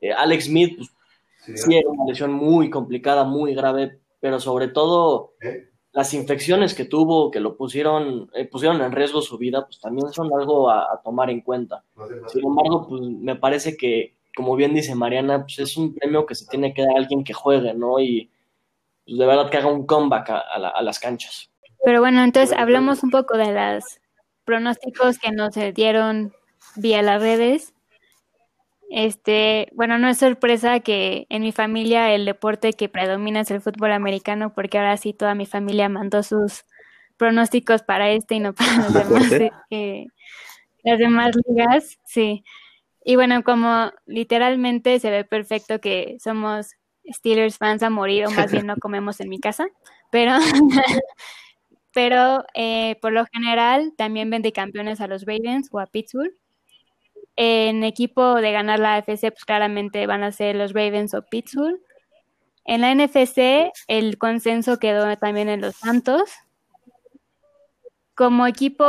Eh, 0.00 0.12
Alex 0.16 0.46
Smith, 0.46 0.76
pues, 0.76 1.62
sí, 1.62 1.76
era 1.76 1.88
una 1.88 2.06
lesión 2.06 2.32
muy 2.32 2.70
complicada, 2.70 3.24
muy 3.24 3.54
grave, 3.54 3.98
pero 4.20 4.40
sobre 4.40 4.68
todo 4.68 5.32
¿Eh? 5.40 5.68
las 5.92 6.12
infecciones 6.12 6.74
que 6.74 6.84
tuvo, 6.84 7.30
que 7.30 7.40
lo 7.40 7.56
pusieron, 7.56 8.30
eh, 8.34 8.46
pusieron 8.46 8.82
en 8.82 8.92
riesgo 8.92 9.22
su 9.22 9.38
vida, 9.38 9.64
pues 9.64 9.80
también 9.80 10.12
son 10.12 10.30
algo 10.34 10.70
a, 10.70 11.00
tomar 11.04 11.30
en 11.30 11.40
cuenta. 11.40 11.84
Sin 12.28 12.44
embargo, 12.44 12.86
pues 12.88 13.00
me 13.02 13.36
parece 13.36 13.76
que, 13.76 14.16
como 14.36 14.56
bien 14.56 14.74
dice 14.74 14.94
Mariana, 14.94 15.42
pues 15.42 15.58
es 15.60 15.76
un 15.76 15.94
premio 15.94 16.26
que 16.26 16.34
se 16.34 16.46
tiene 16.46 16.74
que 16.74 16.82
dar 16.82 16.96
a 16.96 16.98
alguien 16.98 17.22
que 17.22 17.32
juegue, 17.32 17.74
¿no? 17.74 18.00
Y 18.00 18.30
pues, 19.04 19.18
de 19.18 19.26
verdad 19.26 19.48
que 19.48 19.58
haga 19.58 19.68
un 19.68 19.86
comeback 19.86 20.30
a, 20.30 20.82
las 20.82 20.98
canchas. 20.98 21.50
Pero 21.84 22.00
bueno, 22.00 22.24
entonces 22.24 22.56
hablamos 22.58 23.02
un 23.02 23.10
poco 23.10 23.36
de 23.36 23.52
los 23.52 24.00
pronósticos 24.44 25.18
que 25.18 25.32
nos 25.32 25.54
dieron 25.74 26.32
vía 26.76 27.02
las 27.02 27.20
redes. 27.20 27.74
Este, 28.90 29.68
bueno, 29.72 29.98
no 29.98 30.08
es 30.08 30.18
sorpresa 30.18 30.80
que 30.80 31.26
en 31.30 31.42
mi 31.42 31.52
familia 31.52 32.14
el 32.14 32.24
deporte 32.26 32.72
que 32.74 32.88
predomina 32.88 33.40
es 33.40 33.50
el 33.50 33.60
fútbol 33.60 33.92
americano, 33.92 34.52
porque 34.54 34.78
ahora 34.78 34.96
sí 34.96 35.12
toda 35.12 35.34
mi 35.34 35.46
familia 35.46 35.88
mandó 35.88 36.22
sus 36.22 36.64
pronósticos 37.16 37.82
para 37.82 38.10
este 38.10 38.36
y 38.36 38.40
no 38.40 38.54
para 38.54 38.76
los 38.76 38.92
demás, 39.32 39.52
eh, 39.70 40.06
las 40.84 40.98
demás 40.98 41.32
ligas, 41.48 41.98
sí. 42.04 42.44
Y 43.04 43.16
bueno, 43.16 43.42
como 43.44 43.92
literalmente 44.06 44.98
se 45.00 45.10
ve 45.10 45.24
perfecto 45.24 45.80
que 45.80 46.16
somos 46.22 46.72
Steelers 47.12 47.58
fans 47.58 47.82
a 47.82 47.90
morir, 47.90 48.26
o 48.26 48.30
más 48.30 48.50
bien 48.50 48.66
no 48.66 48.76
comemos 48.80 49.20
en 49.20 49.28
mi 49.28 49.40
casa, 49.40 49.66
pero, 50.10 50.32
pero 51.94 52.44
eh, 52.54 52.96
por 53.00 53.12
lo 53.12 53.24
general 53.32 53.94
también 53.96 54.28
vende 54.28 54.52
campeones 54.52 55.00
a 55.00 55.06
los 55.06 55.24
Ravens 55.24 55.68
o 55.72 55.78
a 55.78 55.86
Pittsburgh. 55.86 56.34
En 57.36 57.84
equipo 57.84 58.34
de 58.34 58.52
ganar 58.52 58.80
la 58.80 58.96
AFC, 58.96 59.30
pues 59.30 59.44
claramente 59.46 60.06
van 60.06 60.22
a 60.22 60.32
ser 60.32 60.56
los 60.56 60.72
Ravens 60.72 61.14
o 61.14 61.22
Pittsburgh. 61.22 61.80
En 62.64 62.80
la 62.80 62.94
NFC, 62.94 63.72
el 63.86 64.18
consenso 64.18 64.78
quedó 64.78 65.16
también 65.16 65.48
en 65.48 65.60
los 65.60 65.76
Santos. 65.76 66.30
Como 68.14 68.46
equipo 68.46 68.84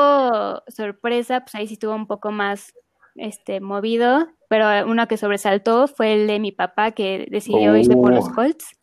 sorpresa, 0.68 1.42
pues 1.42 1.56
ahí 1.56 1.68
sí 1.68 1.74
estuvo 1.74 1.94
un 1.94 2.08
poco 2.08 2.32
más 2.32 2.74
este, 3.16 3.60
movido, 3.60 4.28
pero 4.50 4.88
uno 4.88 5.08
que 5.08 5.18
sobresaltó 5.18 5.88
fue 5.88 6.14
el 6.14 6.28
de 6.28 6.40
mi 6.40 6.52
papá 6.52 6.92
que 6.92 7.28
decidió 7.30 7.76
irse 7.76 7.94
por 7.94 8.14
los 8.14 8.30
oh. 8.30 8.34
Colts. 8.34 8.80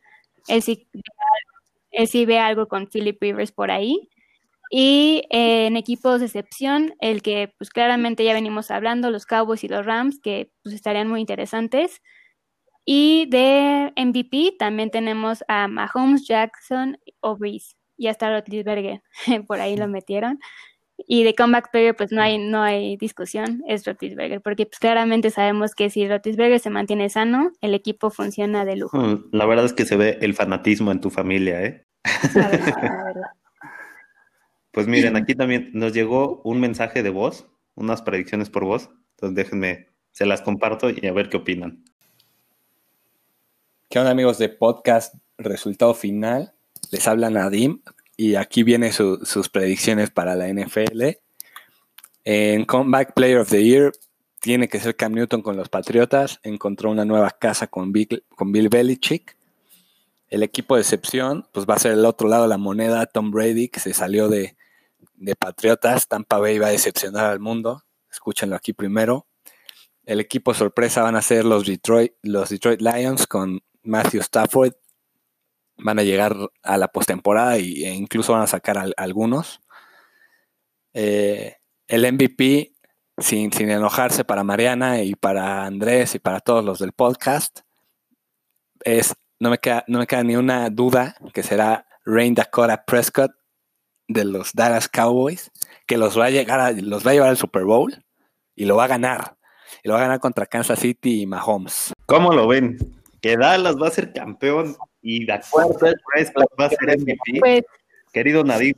Él 0.49 0.63
sí, 0.63 0.89
él 1.93 2.09
sí 2.09 2.25
ve 2.27 2.39
algo 2.39 2.67
con 2.67 2.89
Philip 2.89 3.21
Rivers 3.21 3.53
por 3.53 3.71
ahí. 3.71 4.09
Y 4.75 5.25
eh, 5.29 5.67
en 5.67 5.77
equipos 5.77 6.21
de 6.21 6.27
excepción, 6.27 6.95
el 6.99 7.21
que 7.21 7.53
pues 7.59 7.69
claramente 7.69 8.25
ya 8.25 8.33
venimos 8.33 8.71
hablando, 8.71 9.11
los 9.11 9.27
Cowboys 9.27 9.63
y 9.65 9.69
los 9.69 9.85
Rams, 9.85 10.19
que 10.19 10.51
pues 10.63 10.75
estarían 10.75 11.09
muy 11.09 11.21
interesantes. 11.21 12.01
Y 12.87 13.27
de 13.29 13.93
MVP 13.97 14.57
también 14.59 14.91
tenemos 14.91 15.45
a 15.47 15.69
Mahomes, 15.69 16.27
Jackson 16.27 16.97
o 17.21 17.37
Breeze. 17.37 17.77
Y 17.99 18.07
hasta 18.07 18.31
Rotlisberger, 18.31 19.03
por 19.47 19.61
ahí 19.61 19.77
lo 19.77 19.89
metieron. 19.89 20.39
Y 20.97 21.23
de 21.25 21.35
comeback 21.35 21.71
player, 21.71 21.95
pues 21.95 22.11
no 22.11 22.23
hay, 22.23 22.39
no 22.39 22.63
hay 22.63 22.97
discusión, 22.97 23.63
es 23.69 23.85
Rotisberger, 23.85 24.41
porque 24.41 24.65
pues 24.65 24.79
claramente 24.79 25.29
sabemos 25.29 25.75
que 25.75 25.91
si 25.91 26.09
Rotisberger 26.09 26.61
se 26.61 26.71
mantiene 26.71 27.11
sano, 27.11 27.51
el 27.61 27.75
equipo 27.75 28.09
funciona 28.09 28.65
de 28.65 28.77
lujo. 28.77 28.97
Mm, 28.97 29.29
la 29.33 29.45
verdad 29.45 29.67
es 29.67 29.75
que 29.75 29.85
se 29.85 29.97
ve 29.97 30.17
el 30.23 30.33
fanatismo 30.33 30.93
en 30.93 31.01
tu 31.03 31.11
familia, 31.11 31.63
¿eh? 31.63 31.85
Pues 34.73 34.87
miren, 34.87 35.17
aquí 35.17 35.35
también 35.35 35.71
nos 35.75 35.93
llegó 35.93 36.41
un 36.45 36.59
mensaje 36.59 37.03
de 37.03 37.11
voz, 37.11 37.47
unas 37.75 38.01
predicciones 38.01 38.49
por 38.49 38.65
voz. 38.65 38.89
Entonces 39.11 39.37
déjenme, 39.37 39.89
se 40.13 40.25
las 40.25 40.41
comparto 40.41 40.89
y 40.89 41.07
a 41.07 41.13
ver 41.13 41.29
qué 41.29 41.37
opinan. 41.37 41.85
¿Qué 43.91 43.99
onda 43.99 44.11
amigos 44.11 44.39
de 44.39 44.49
podcast 44.49 45.15
Resultado 45.37 45.93
Final? 45.93 46.55
Les 46.91 47.07
habla 47.07 47.29
Nadim 47.29 47.83
y 48.17 48.37
aquí 48.37 48.63
vienen 48.63 48.95
sus 48.95 49.49
predicciones 49.51 50.11
para 50.11 50.35
la 50.37 50.49
NFL. 50.49 51.19
En 52.25 52.65
Comeback 52.65 53.13
Player 53.13 53.41
of 53.41 53.51
the 53.51 53.63
Year 53.63 53.93
tiene 54.41 54.69
que 54.69 54.81
ser 54.81 54.97
Cam 54.97 55.13
Newton 55.13 55.43
con 55.43 55.59
los 55.59 55.69
Patriotas. 55.69 56.41
Encontró 56.45 56.91
una 56.91 57.05
nueva 57.05 57.31
casa 57.31 57.67
con 57.67 57.93
Bill, 57.93 58.25
con 58.35 58.53
Bill 58.53 58.71
Belichick. 58.71 59.37
El 60.31 60.43
equipo 60.43 60.77
de 60.77 60.81
excepción, 60.81 61.47
pues 61.53 61.67
va 61.67 61.75
a 61.75 61.79
ser 61.79 61.93
el 61.93 62.07
otro 62.07 62.27
lado 62.27 62.45
de 62.45 62.49
la 62.49 62.57
moneda, 62.57 63.05
Tom 63.05 63.31
Brady, 63.31 63.69
que 63.69 63.81
se 63.81 63.93
salió 63.93 64.29
de, 64.29 64.57
de 65.23 65.37
Patriotas. 65.37 66.09
Tampa 66.09 66.39
Bay 66.39 66.59
va 66.59 66.67
a 66.67 66.73
decepcionar 66.73 67.27
al 67.27 67.41
mundo. 67.41 67.85
Escúchenlo 68.11 68.57
aquí 68.57 68.73
primero. 68.73 69.27
El 70.05 70.21
equipo 70.21 70.53
sorpresa 70.53 71.03
van 71.03 71.17
a 71.17 71.23
ser 71.23 71.45
los 71.45 71.67
Detroit, 71.67 72.13
los 72.23 72.51
Detroit 72.51 72.81
Lions 72.81 73.27
con 73.27 73.61
Matthew 73.83 74.21
Stafford. 74.21 74.75
Van 75.79 75.99
a 75.99 76.03
llegar 76.03 76.37
a 76.63 76.77
la 76.77 76.89
postemporada 76.89 77.57
e 77.57 77.95
incluso 77.95 78.33
van 78.33 78.43
a 78.43 78.47
sacar 78.47 78.93
algunos. 78.97 79.61
Eh, 80.93 81.57
el 81.87 82.13
MVP, 82.13 82.73
sin, 83.19 83.53
sin 83.53 83.71
enojarse 83.71 84.25
para 84.25 84.45
Mariana 84.45 85.03
y 85.03 85.15
para 85.15 85.65
Andrés 85.65 86.15
y 86.15 86.19
para 86.19 86.41
todos 86.41 86.65
los 86.65 86.81
del 86.81 86.93
podcast, 86.93 87.61
es, 88.85 89.15
no 89.39 89.51
me 89.51 89.59
queda, 89.59 89.85
no 89.87 90.01
me 90.01 90.07
queda 90.07 90.25
ni 90.25 90.37
una 90.37 90.69
duda 90.69 91.17
que 91.33 91.43
será 91.43 91.87
Rain 92.05 92.35
Dakota 92.35 92.85
Prescott 92.85 93.33
de 94.13 94.25
los 94.25 94.53
Dallas 94.53 94.89
Cowboys 94.89 95.51
que 95.87 95.97
los 95.97 96.19
va 96.19 96.27
a 96.27 96.31
llegar 96.31 96.61
a, 96.61 96.73
los 96.73 97.07
va 97.07 97.11
a 97.11 97.15
llevar 97.15 97.29
al 97.31 97.37
Super 97.37 97.65
Bowl 97.65 97.93
y 98.55 98.65
lo 98.65 98.77
va 98.77 98.85
a 98.85 98.89
ganar. 98.89 99.37
Y 99.83 99.89
lo 99.89 99.95
va 99.95 100.01
a 100.01 100.05
ganar 100.05 100.21
contra 100.21 100.47
Kansas 100.47 100.79
City 100.79 101.23
y 101.23 101.27
Mahomes. 101.27 101.93
¿Cómo 102.07 102.33
lo 102.33 102.47
ven? 102.47 102.79
Que 103.21 103.37
Dallas 103.37 103.77
va 103.77 103.89
a 103.89 103.91
ser 103.91 104.13
campeón 104.13 104.77
y 105.01 105.27
de 105.27 105.33
acuerdo 105.33 105.79
va 106.61 106.67
a 106.67 106.69
ser 106.71 106.99
MVP. 106.99 107.41
Pues, 107.41 107.65
Querido 108.13 108.45
Nadim, 108.45 108.75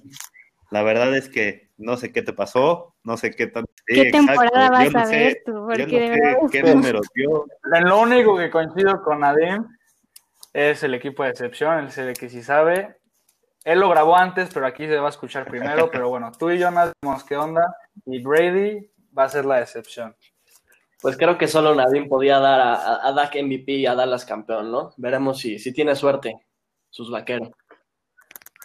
la 0.70 0.82
verdad 0.82 1.14
es 1.16 1.28
que 1.28 1.70
no 1.76 1.96
sé 1.96 2.12
qué 2.12 2.22
te 2.22 2.32
pasó, 2.32 2.94
no 3.02 3.16
sé 3.16 3.32
qué 3.32 3.48
tan... 3.48 3.64
¿Qué 3.86 4.10
temporada 4.10 4.70
vas 4.70 4.94
a 4.94 5.06
ver 5.06 5.42
tú? 5.44 5.52
Porque 5.66 6.18
qué 6.50 6.62
números 6.62 7.06
dio. 7.14 7.46
Lo 7.82 8.00
único 8.00 8.36
que 8.36 8.50
coincido 8.50 9.02
con 9.02 9.20
Nadim 9.20 9.66
es 10.52 10.82
el 10.84 10.94
equipo 10.94 11.24
de 11.24 11.30
excepción, 11.30 11.78
el 11.78 11.90
CD 11.90 12.14
que 12.14 12.28
sí 12.28 12.42
sabe, 12.42 12.96
él 13.64 13.80
lo 13.80 13.88
grabó 13.88 14.16
antes, 14.16 14.50
pero 14.52 14.66
aquí 14.66 14.86
se 14.86 14.98
va 14.98 15.06
a 15.06 15.10
escuchar 15.10 15.46
primero. 15.46 15.90
Pero 15.92 16.08
bueno, 16.08 16.30
tú 16.38 16.50
y 16.50 16.58
yo 16.58 16.70
no 16.70 16.80
sabemos 17.02 17.24
qué 17.24 17.36
onda. 17.36 17.76
Y 18.06 18.22
Brady 18.22 18.90
va 19.16 19.24
a 19.24 19.28
ser 19.28 19.44
la 19.44 19.60
excepción. 19.60 20.14
Pues 21.00 21.16
creo 21.16 21.36
que 21.36 21.48
solo 21.48 21.74
Nadine 21.74 22.06
podía 22.06 22.38
dar 22.38 22.60
a, 22.60 23.06
a, 23.06 23.12
Dak 23.12 23.34
MVP 23.34 23.72
y 23.72 23.86
a 23.86 23.94
Dallas 23.94 24.24
campeón, 24.24 24.70
¿no? 24.70 24.90
Veremos 24.96 25.38
si, 25.38 25.58
si 25.58 25.72
tiene 25.72 25.94
suerte 25.94 26.34
sus 26.88 27.10
vaqueros. 27.10 27.50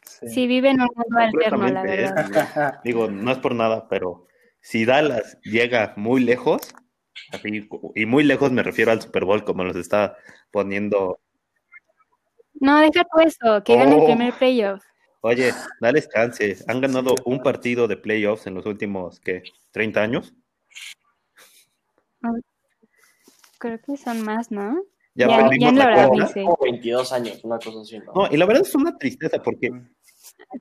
Sí. 0.03 0.47
vive 0.47 0.69
en 0.69 0.81
un 0.81 0.89
mundo 0.95 1.19
alterno, 1.19 1.67
la 1.67 1.81
verdad. 1.81 2.79
Digo, 2.83 3.09
no 3.09 3.31
es 3.31 3.37
por 3.39 3.55
nada, 3.55 3.87
pero 3.89 4.27
si 4.61 4.85
Dallas 4.85 5.37
llega 5.43 5.93
muy 5.97 6.21
lejos, 6.21 6.73
y 7.95 8.05
muy 8.05 8.23
lejos 8.23 8.51
me 8.51 8.63
refiero 8.63 8.91
al 8.91 9.01
Super 9.01 9.25
Bowl, 9.25 9.43
como 9.43 9.63
nos 9.63 9.75
está 9.75 10.17
poniendo. 10.51 11.19
No, 12.53 12.79
deja 12.79 13.03
tú 13.03 13.19
eso, 13.21 13.63
que 13.63 13.75
gane 13.75 13.95
el 13.95 14.01
oh. 14.01 14.05
primer 14.05 14.33
playoff. 14.33 14.83
Oye, 15.21 15.53
dale 15.81 16.01
chance. 16.07 16.57
Han 16.67 16.81
ganado 16.81 17.15
un 17.25 17.41
partido 17.41 17.87
de 17.87 17.97
playoffs 17.97 18.47
en 18.47 18.55
los 18.55 18.65
últimos, 18.65 19.19
¿qué? 19.19 19.43
¿30 19.73 19.97
años? 19.97 20.33
Creo 23.57 23.79
que 23.85 23.97
son 23.97 24.21
más, 24.23 24.51
¿no? 24.51 24.81
Ya, 25.15 25.27
ya, 25.27 25.49
ya 25.59 25.71
la 25.73 25.85
verdad 25.87 26.09
dice. 26.11 26.45
22 26.61 27.11
años, 27.11 27.43
una 27.43 27.59
cosa 27.59 27.81
así, 27.81 27.99
¿no? 27.99 28.13
No, 28.13 28.27
y 28.31 28.37
la 28.37 28.45
verdad 28.45 28.63
es 28.65 28.73
una 28.75 28.97
tristeza 28.97 29.41
porque... 29.43 29.69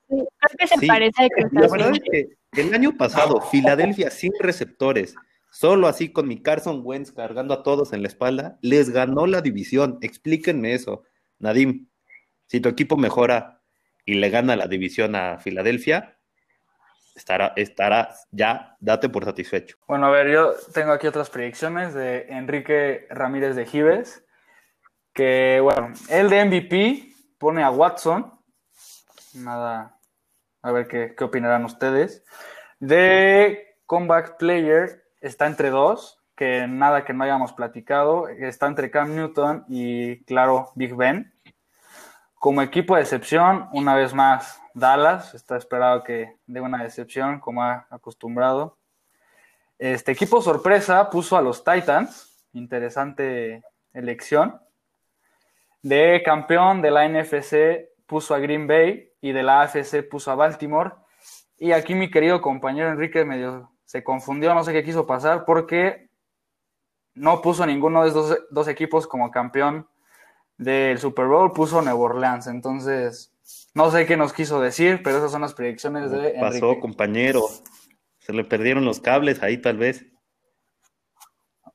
creo 0.09 0.27
que 0.59 0.67
se 0.67 0.87
parece 0.87 1.23
a 1.23 1.29
La 1.53 1.69
verdad 1.69 1.93
es 1.93 2.01
que 2.01 2.61
el 2.61 2.75
año 2.75 2.97
pasado, 2.97 3.41
Filadelfia 3.41 4.11
sin 4.11 4.33
receptores, 4.41 5.15
solo 5.53 5.87
así 5.87 6.11
con 6.11 6.27
mi 6.27 6.43
Carson 6.43 6.81
Wentz 6.85 7.13
cargando 7.13 7.55
a 7.55 7.63
todos 7.63 7.93
en 7.93 8.03
la 8.03 8.09
espalda, 8.09 8.59
les 8.61 8.91
ganó 8.91 9.29
la 9.29 9.43
división. 9.43 9.99
Explíquenme 10.01 10.75
eso. 10.75 11.05
Nadim, 11.39 11.89
si 12.47 12.59
tu 12.61 12.69
equipo 12.69 12.97
mejora 12.97 13.58
y 14.09 14.15
le 14.15 14.31
gana 14.31 14.57
la 14.57 14.67
división 14.67 15.15
a 15.17 15.37
Filadelfia, 15.37 16.17
estará, 17.15 17.53
estará 17.57 18.15
ya, 18.31 18.75
date 18.81 19.11
por 19.11 19.27
satisfecho. 19.27 19.77
Bueno, 19.87 20.07
a 20.07 20.11
ver, 20.11 20.31
yo 20.31 20.55
tengo 20.73 20.93
aquí 20.93 21.07
otras 21.07 21.29
predicciones 21.29 21.93
de 21.93 22.23
Enrique 22.31 23.07
Ramírez 23.11 23.55
de 23.55 23.67
Gives, 23.67 24.25
que, 25.13 25.61
bueno, 25.63 25.93
el 26.09 26.31
de 26.31 26.43
MVP 26.43 27.13
pone 27.37 27.63
a 27.63 27.71
Watson, 27.71 28.33
nada, 29.35 29.99
a 30.63 30.73
ver 30.73 30.89
qué, 30.89 31.15
qué 31.15 31.25
opinarán 31.25 31.67
ustedes. 31.67 32.25
De 32.81 33.77
Comeback 33.85 34.39
Player 34.39 35.05
está 35.21 35.47
entre 35.47 35.69
dos, 35.69 36.19
que 36.35 36.67
nada 36.67 37.05
que 37.05 37.13
no 37.13 37.25
hayamos 37.25 37.53
platicado. 37.53 38.29
Está 38.29 38.69
entre 38.69 38.91
Cam 38.91 39.15
Newton 39.15 39.67
y, 39.69 40.25
claro, 40.25 40.71
Big 40.77 40.95
Ben. 40.95 41.35
Como 42.39 42.63
equipo 42.63 42.95
de 42.95 43.03
excepción, 43.03 43.69
una 43.73 43.97
vez 43.97 44.15
más, 44.15 44.63
Dallas. 44.73 45.35
Está 45.35 45.57
esperado 45.57 46.05
que 46.05 46.37
dé 46.47 46.61
una 46.61 46.85
decepción, 46.85 47.41
como 47.41 47.65
ha 47.65 47.89
acostumbrado. 47.91 48.79
Este 49.77 50.13
equipo 50.13 50.41
sorpresa 50.41 51.11
puso 51.11 51.37
a 51.37 51.43
los 51.43 51.65
Titans. 51.65 52.47
Interesante 52.53 53.65
elección. 53.93 54.61
De 55.83 56.23
campeón 56.25 56.81
de 56.81 56.91
la 56.93 57.09
NFC 57.09 57.89
puso 58.07 58.37
a 58.37 58.39
Green 58.39 58.69
Bay 58.69 59.13
y 59.21 59.33
de 59.33 59.43
la 59.43 59.63
AFC 59.63 60.09
puso 60.09 60.31
a 60.31 60.37
Baltimore. 60.37 60.93
Y 61.59 61.73
aquí 61.73 61.97
mi 61.97 62.09
querido 62.09 62.41
compañero 62.41 62.89
Enrique 62.89 63.25
medio 63.25 63.73
se 63.85 64.05
confundió, 64.05 64.55
no 64.55 64.63
sé 64.63 64.73
qué 64.73 64.85
quiso 64.85 65.07
pasar, 65.07 65.45
porque 65.45 66.09
no 67.15 67.43
puso 67.43 67.67
ninguno 67.67 68.05
de 68.05 68.11
esos 68.11 68.39
dos 68.51 68.69
equipos 68.69 69.09
como 69.09 69.33
campeón 69.33 69.89
del 70.59 70.99
Super 70.99 71.27
Bowl, 71.27 71.53
puso 71.53 71.81
Nueva 71.81 71.99
Orleans. 71.99 72.47
Entonces, 72.49 73.33
no 73.75 73.91
sé 73.91 74.07
qué 74.07 74.17
nos 74.17 74.33
quiso 74.33 74.61
decir, 74.61 75.01
pero 75.03 75.19
esas 75.19 75.33
son 75.33 75.43
las 75.43 75.55
predicciones 75.55 76.11
de 76.11 76.37
Pasó, 76.41 76.79
compañero. 76.81 77.43
Se 78.19 78.33
le 78.33 78.45
perdieron 78.45 78.85
los 78.85 79.01
cables 79.01 79.43
ahí, 79.43 79.59
tal 79.59 79.79
vez. 79.79 80.05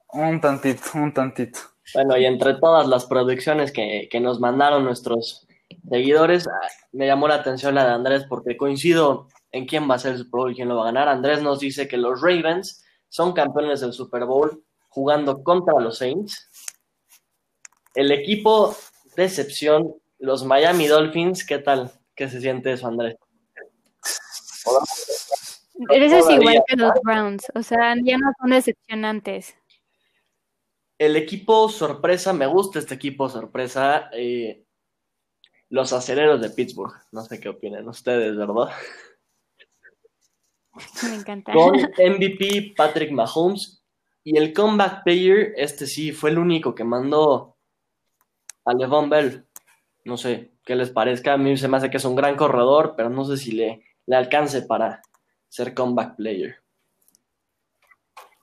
Un 0.10 0.39
tantito, 0.39 0.82
un 0.96 1.13
tantito. 1.13 1.60
Bueno, 1.96 2.17
y 2.17 2.26
entre 2.26 2.56
todas 2.56 2.88
las 2.88 3.06
predicciones 3.06 3.72
que, 3.72 4.08
que 4.12 4.19
nos 4.19 4.39
mandaron 4.39 4.84
nuestros 4.84 5.48
seguidores, 5.89 6.48
ah, 6.48 6.67
me 6.91 7.08
llamó 7.08 7.28
la 7.28 7.36
atención 7.36 7.76
la 7.76 7.86
de 7.86 7.93
Andrés 7.93 8.26
porque 8.30 8.58
coincido 8.58 9.28
en 9.52 9.65
quién 9.65 9.89
va 9.89 9.96
a 9.96 10.00
ser 10.00 10.13
el 10.13 10.17
Super 10.19 10.39
Bowl 10.39 10.52
y 10.52 10.56
quién 10.56 10.67
lo 10.67 10.76
va 10.76 10.84
a 10.84 10.86
ganar. 10.86 11.08
Andrés 11.08 11.41
nos 11.41 11.60
dice 11.60 11.88
que 11.88 11.98
los 11.98 12.22
Ravens 12.22 12.84
son 13.10 13.34
campeones 13.34 13.82
del 13.82 13.93
Super 13.93 14.26
Bowl 14.26 14.63
jugando 14.89 15.43
contra 15.43 15.80
los 15.80 15.98
Saints. 15.98 16.50
El 17.93 18.12
equipo 18.12 18.75
de 19.15 19.25
excepción, 19.25 19.95
los 20.19 20.43
Miami 20.43 20.88
Dolphins, 20.88 21.45
¿qué 21.45 21.60
tal? 21.60 21.91
¿Qué 22.15 22.27
se 22.29 22.41
siente 22.41 22.71
eso, 22.71 22.88
Andrés? 22.88 23.15
Eres 25.89 26.29
igual 26.29 26.63
que 26.67 26.75
los 26.75 26.93
Browns, 27.03 27.45
o 27.56 27.63
sea, 27.63 27.95
ya 28.03 28.17
no 28.17 28.32
son 28.39 28.51
decepcionantes. 28.51 29.56
El 30.97 31.15
equipo 31.15 31.67
sorpresa, 31.69 32.34
me 32.34 32.47
gusta 32.47 32.79
este 32.79 32.95
equipo 32.95 33.27
sorpresa. 33.27 34.10
Eh, 34.13 34.63
los 35.69 35.91
aceleros 35.91 36.39
de 36.39 36.51
Pittsburgh. 36.51 36.93
No 37.12 37.23
sé 37.23 37.39
qué 37.39 37.49
opinan 37.49 37.88
ustedes, 37.88 38.38
¿verdad? 38.38 38.69
Me 41.10 41.15
encanta. 41.15 41.51
Con 41.51 41.73
MVP 41.97 42.73
Patrick 42.77 43.12
Mahomes 43.12 43.84
y 44.23 44.38
el 44.38 44.53
comeback 44.53 45.03
player, 45.03 45.53
este 45.58 45.88
sí, 45.88 46.12
fue 46.12 46.29
el 46.29 46.38
único 46.38 46.75
que 46.75 46.84
mandó 46.84 47.53
a 48.65 48.73
Levon 48.73 49.10
Bell. 49.10 49.45
No 50.06 50.17
sé 50.17 50.52
qué 50.65 50.76
les 50.76 50.89
parezca. 50.89 51.34
A 51.34 51.38
mí 51.38 51.56
se 51.58 51.67
me 51.67 51.78
hace 51.78 51.89
que 51.89 51.97
es 51.97 52.06
un 52.06 52.15
gran 52.15 52.36
corredor, 52.36 52.93
pero 52.95 53.10
no 53.10 53.26
sé 53.26 53.38
si 53.38 53.52
le, 53.52 53.84
le 54.06 54.15
alcance 54.15 54.62
para 54.63 55.02
ser 55.49 55.73
comeback 55.73 56.15
player. 56.15 56.63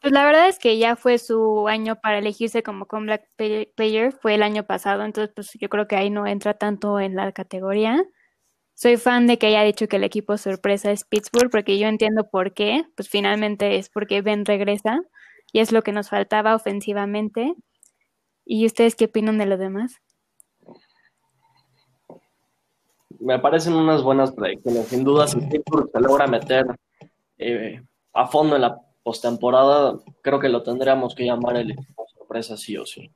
Pues 0.01 0.15
la 0.15 0.25
verdad 0.25 0.49
es 0.49 0.59
que 0.59 0.79
ya 0.79 0.97
fue 0.97 1.19
su 1.19 1.69
año 1.69 1.97
para 1.97 2.19
elegirse 2.19 2.63
como 2.63 2.87
comeback 2.87 3.29
player, 3.75 4.13
fue 4.13 4.35
el 4.35 4.43
año 4.43 4.65
pasado, 4.65 5.05
entonces 5.05 5.31
pues 5.35 5.51
yo 5.61 5.69
creo 5.69 5.87
que 5.87 5.97
ahí 5.97 6.09
no 6.09 6.27
entra 6.27 6.55
tanto 6.55 6.99
en 7.01 7.17
la 7.17 7.33
categoría. 7.33 8.03
Soy 8.75 8.97
fan 8.97 9.27
de 9.27 9.37
que 9.39 9.49
haya 9.49 9.63
dicho 9.63 9.89
que 9.89 9.97
el 9.97 10.05
equipo 10.05 10.39
sorpresa 10.39 10.91
es 10.91 11.05
Pittsburgh, 11.05 11.51
porque 11.51 11.79
yo 11.79 11.87
entiendo 11.87 12.31
por 12.31 12.55
qué, 12.55 12.85
pues 12.97 13.11
finalmente 13.11 13.77
es 13.77 13.91
porque 13.91 14.23
Ben 14.23 14.47
regresa 14.47 15.01
y 15.53 15.61
es 15.61 15.71
lo 15.71 15.83
que 15.83 15.93
nos 15.93 16.09
faltaba 16.09 16.55
ofensivamente. 16.55 17.53
¿Y 18.47 18.65
ustedes 18.65 18.97
qué 18.97 19.05
opinan 19.05 19.37
de 19.37 19.45
lo 19.45 19.59
demás? 19.59 20.01
Me 23.21 23.39
parecen 23.39 23.75
unas 23.75 24.03
buenas 24.03 24.33
predicciones. 24.33 24.89
Sin 24.89 25.05
duda, 25.05 25.29
si 25.29 25.39
Pittsburgh 25.41 25.91
se 25.93 26.01
logra 26.01 26.27
meter 26.27 26.67
eh, 27.39 27.83
a 28.15 28.27
fondo 28.27 28.57
en 28.57 28.63
la 28.63 28.81
postemporada, 29.03 29.99
creo 30.23 30.41
que 30.41 30.49
lo 30.49 30.63
tendríamos 30.63 31.15
que 31.15 31.27
llamar 31.27 31.57
el 31.57 31.73
equipo 31.73 32.07
sorpresa 32.17 32.57
sí 32.57 32.77
o 32.77 32.87
sí. 32.87 33.11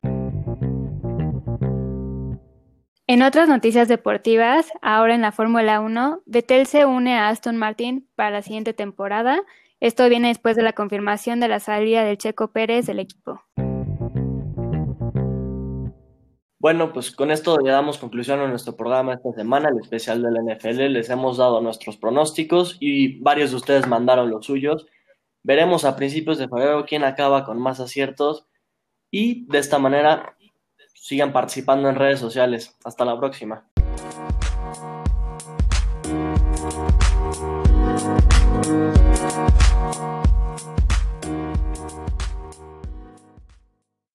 En 3.07 3.23
otras 3.23 3.49
noticias 3.49 3.87
deportivas, 3.87 4.73
ahora 4.81 5.15
en 5.15 5.21
la 5.21 5.31
Fórmula 5.31 5.81
1, 5.81 6.23
Vettel 6.27 6.67
se 6.67 6.87
une 6.87 7.17
a 7.17 7.29
Aston 7.29 7.57
Martin 7.57 8.09
para 8.17 8.31
la 8.31 8.43
siguiente 8.43 8.73
temporada. 8.73 9.43
Esto 9.81 10.09
viene 10.09 10.29
después 10.29 10.57
de 10.57 10.63
la 10.63 10.73
confirmación 10.73 11.39
de 11.39 11.49
la 11.49 11.61
salida 11.61 12.05
del 12.05 12.19
Checo 12.19 12.49
Pérez 12.49 12.87
del 12.87 13.01
equipo. 13.01 13.43
Bueno, 16.65 16.95
pues 16.95 17.11
con 17.11 17.31
esto 17.31 17.59
ya 17.63 17.73
damos 17.73 17.99
conclusión 17.99 18.41
a 18.41 18.49
nuestro 18.49 18.75
programa 18.75 19.13
esta 19.13 19.31
semana, 19.35 19.69
el 19.69 19.81
especial 19.83 20.23
del 20.23 20.33
NFL. 20.47 20.95
Les 20.95 21.11
hemos 21.11 21.37
dado 21.37 21.61
nuestros 21.61 21.99
pronósticos 21.99 22.79
y 22.81 23.19
varios 23.21 23.51
de 23.51 23.59
ustedes 23.59 23.87
mandaron 23.87 24.31
los 24.31 24.47
suyos. 24.47 24.87
Veremos 25.43 25.85
a 25.85 25.95
principios 25.95 26.39
de 26.39 26.49
febrero 26.49 26.87
quién 26.87 27.05
acaba 27.05 27.45
con 27.45 27.61
más 27.61 27.81
aciertos 27.81 28.47
y 29.11 29.45
de 29.45 29.59
esta 29.59 29.79
manera 29.79 30.39
sigan 30.95 31.35
participando 31.35 31.91
en 31.91 31.97
redes 31.97 32.19
sociales. 32.19 32.75
Hasta 32.83 33.05
la 33.05 33.19
próxima. 33.19 33.69